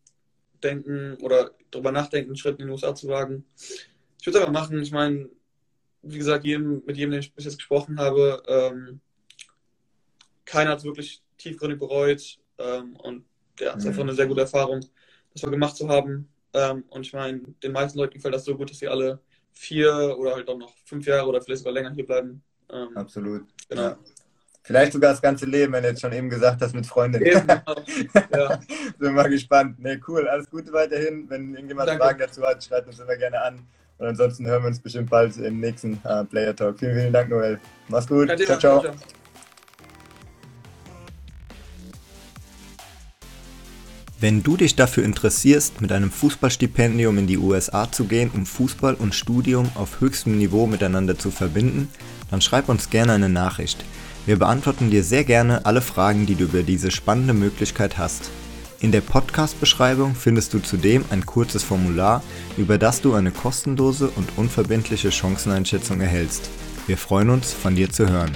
denken 0.65 1.17
oder 1.21 1.53
darüber 1.71 1.93
nachdenken, 1.93 2.31
einen 2.31 2.37
Schritt 2.37 2.59
in 2.59 2.67
die 2.67 2.73
USA 2.73 2.97
zu 2.97 3.07
wagen. 3.07 3.45
Ich 4.21 4.27
würde 4.27 4.39
es 4.39 4.45
einfach 4.45 4.61
machen. 4.61 4.83
Ich 4.83 4.91
meine, 4.91 5.29
wie 6.03 6.19
gesagt, 6.19 6.45
jedem, 6.45 6.83
mit 6.85 6.97
jedem, 6.97 7.13
den 7.13 7.21
ich 7.21 7.33
bis 7.33 7.45
jetzt 7.45 7.59
gesprochen 7.59 8.01
habe, 8.01 8.43
ähm, 8.49 9.01
keiner 10.45 10.71
hat 10.71 10.79
es 10.79 10.85
wirklich 10.85 11.23
tiefgründig 11.39 11.79
bereut. 11.79 12.39
Ähm, 12.59 12.97
und 12.97 13.25
ja, 13.61 13.71
es 13.71 13.77
ist 13.77 13.85
mhm. 13.85 13.91
einfach 13.91 14.03
eine 14.03 14.15
sehr 14.15 14.27
gute 14.27 14.41
Erfahrung, 14.43 14.81
das 15.33 15.43
mal 15.43 15.51
gemacht 15.51 15.77
zu 15.77 15.89
haben. 15.89 16.29
Ähm, 16.55 16.85
und 16.91 17.07
ich 17.07 17.13
meine, 17.13 17.41
den 17.63 17.73
meisten 17.73 17.99
Leuten 17.99 18.15
gefällt 18.15 18.35
das 18.35 18.45
so 18.45 18.57
gut, 18.57 18.71
dass 18.71 18.79
sie 18.79 18.89
alle 18.89 19.21
vier 19.53 20.17
oder 20.19 20.35
halt 20.35 20.49
auch 20.49 20.59
noch 20.59 20.75
fünf 20.85 21.07
Jahre 21.07 21.27
oder 21.27 21.41
vielleicht 21.41 21.61
sogar 21.61 21.75
länger 21.75 21.93
hier 21.93 22.07
bleiben. 22.07 22.43
Ähm, 22.71 22.97
Absolut. 22.97 23.45
Genau. 23.69 23.83
Ja. 23.83 23.99
Vielleicht 24.65 24.93
sogar 24.93 25.11
das 25.11 25.21
ganze 25.21 25.45
Leben, 25.45 25.73
wenn 25.73 25.83
du 25.83 25.89
jetzt 25.89 26.01
schon 26.01 26.13
eben 26.13 26.31
gesagt 26.31 26.63
hast, 26.63 26.75
mit 26.75 26.87
Freunden. 26.87 27.21
Eben, 27.23 27.41
genau. 27.47 27.75
ja. 28.33 28.61
Bin 28.99 29.15
mal 29.15 29.29
gespannt. 29.29 29.79
Ne, 29.81 30.01
cool. 30.07 30.29
Alles 30.29 30.49
Gute 30.49 30.73
weiterhin. 30.73 31.29
Wenn 31.29 31.55
irgendjemand 31.55 31.89
Danke. 31.89 32.05
Fragen 32.05 32.19
dazu 32.21 32.43
hat, 32.43 32.63
schreibt 32.63 32.87
uns 32.87 33.01
immer 33.01 33.17
gerne 33.17 33.43
an. 33.43 33.67
Und 33.99 34.07
ansonsten 34.07 34.47
hören 34.47 34.63
wir 34.63 34.69
uns 34.69 34.81
bestimmt 34.81 35.11
bald 35.11 35.37
im 35.37 35.61
nächsten 35.61 35.95
uh, 36.05 36.25
Player 36.25 36.55
Talk. 36.55 36.79
Vielen, 36.79 36.97
vielen 36.97 37.13
Dank, 37.13 37.29
Noel. 37.29 37.61
Mach's 37.89 38.07
gut. 38.07 38.29
ciao, 38.29 38.59
ciao. 38.59 38.81
ciao. 38.81 38.95
Wenn 44.23 44.45
du 44.45 44.57
dich 44.57 44.77
dafür 44.77 45.03
interessierst, 45.03 45.81
mit 45.81 45.91
einem 45.91 46.13
Fußballstipendium 46.13 47.19
in 47.19 47.27
die 47.27 47.39
USA 47.39 47.91
zu 47.91 48.05
gehen, 48.05 48.31
um 48.33 48.47
Fußball 48.47 48.95
und 48.95 49.17
Studium 49.17 49.69
auf 49.75 50.01
höchstem 50.01 50.39
Niveau 50.39 50.69
miteinander 50.69 51.19
zu 51.19 51.33
verbinden, 51.33 51.89
dann 52.31 52.41
schreib 52.41 52.69
uns 52.69 52.89
gerne 52.89 53.15
eine 53.15 53.29
Nachricht. 53.29 53.85
Wir 54.25 54.39
beantworten 54.39 54.91
dir 54.91 55.03
sehr 55.03 55.25
gerne 55.25 55.67
alle 55.67 55.81
Fragen, 55.81 56.25
die 56.25 56.37
du 56.37 56.45
über 56.45 56.63
diese 56.63 56.93
spannende 56.93 57.35
Möglichkeit 57.35 57.99
hast. 57.99 58.31
In 58.79 58.93
der 58.93 59.01
Podcast-Beschreibung 59.01 60.15
findest 60.15 60.55
du 60.55 60.61
zudem 60.61 61.05
ein 61.11 61.27
kurzes 61.27 61.65
Formular, 61.65 62.23
über 62.57 62.79
das 62.79 63.01
du 63.01 63.15
eine 63.15 63.33
kostenlose 63.33 64.09
und 64.15 64.29
unverbindliche 64.37 65.11
Chanceneinschätzung 65.11 66.01
erhältst. 66.01 66.49
Wir 66.87 66.97
freuen 66.97 67.29
uns, 67.29 67.53
von 67.53 67.75
dir 67.75 67.91
zu 67.91 68.09
hören. 68.09 68.31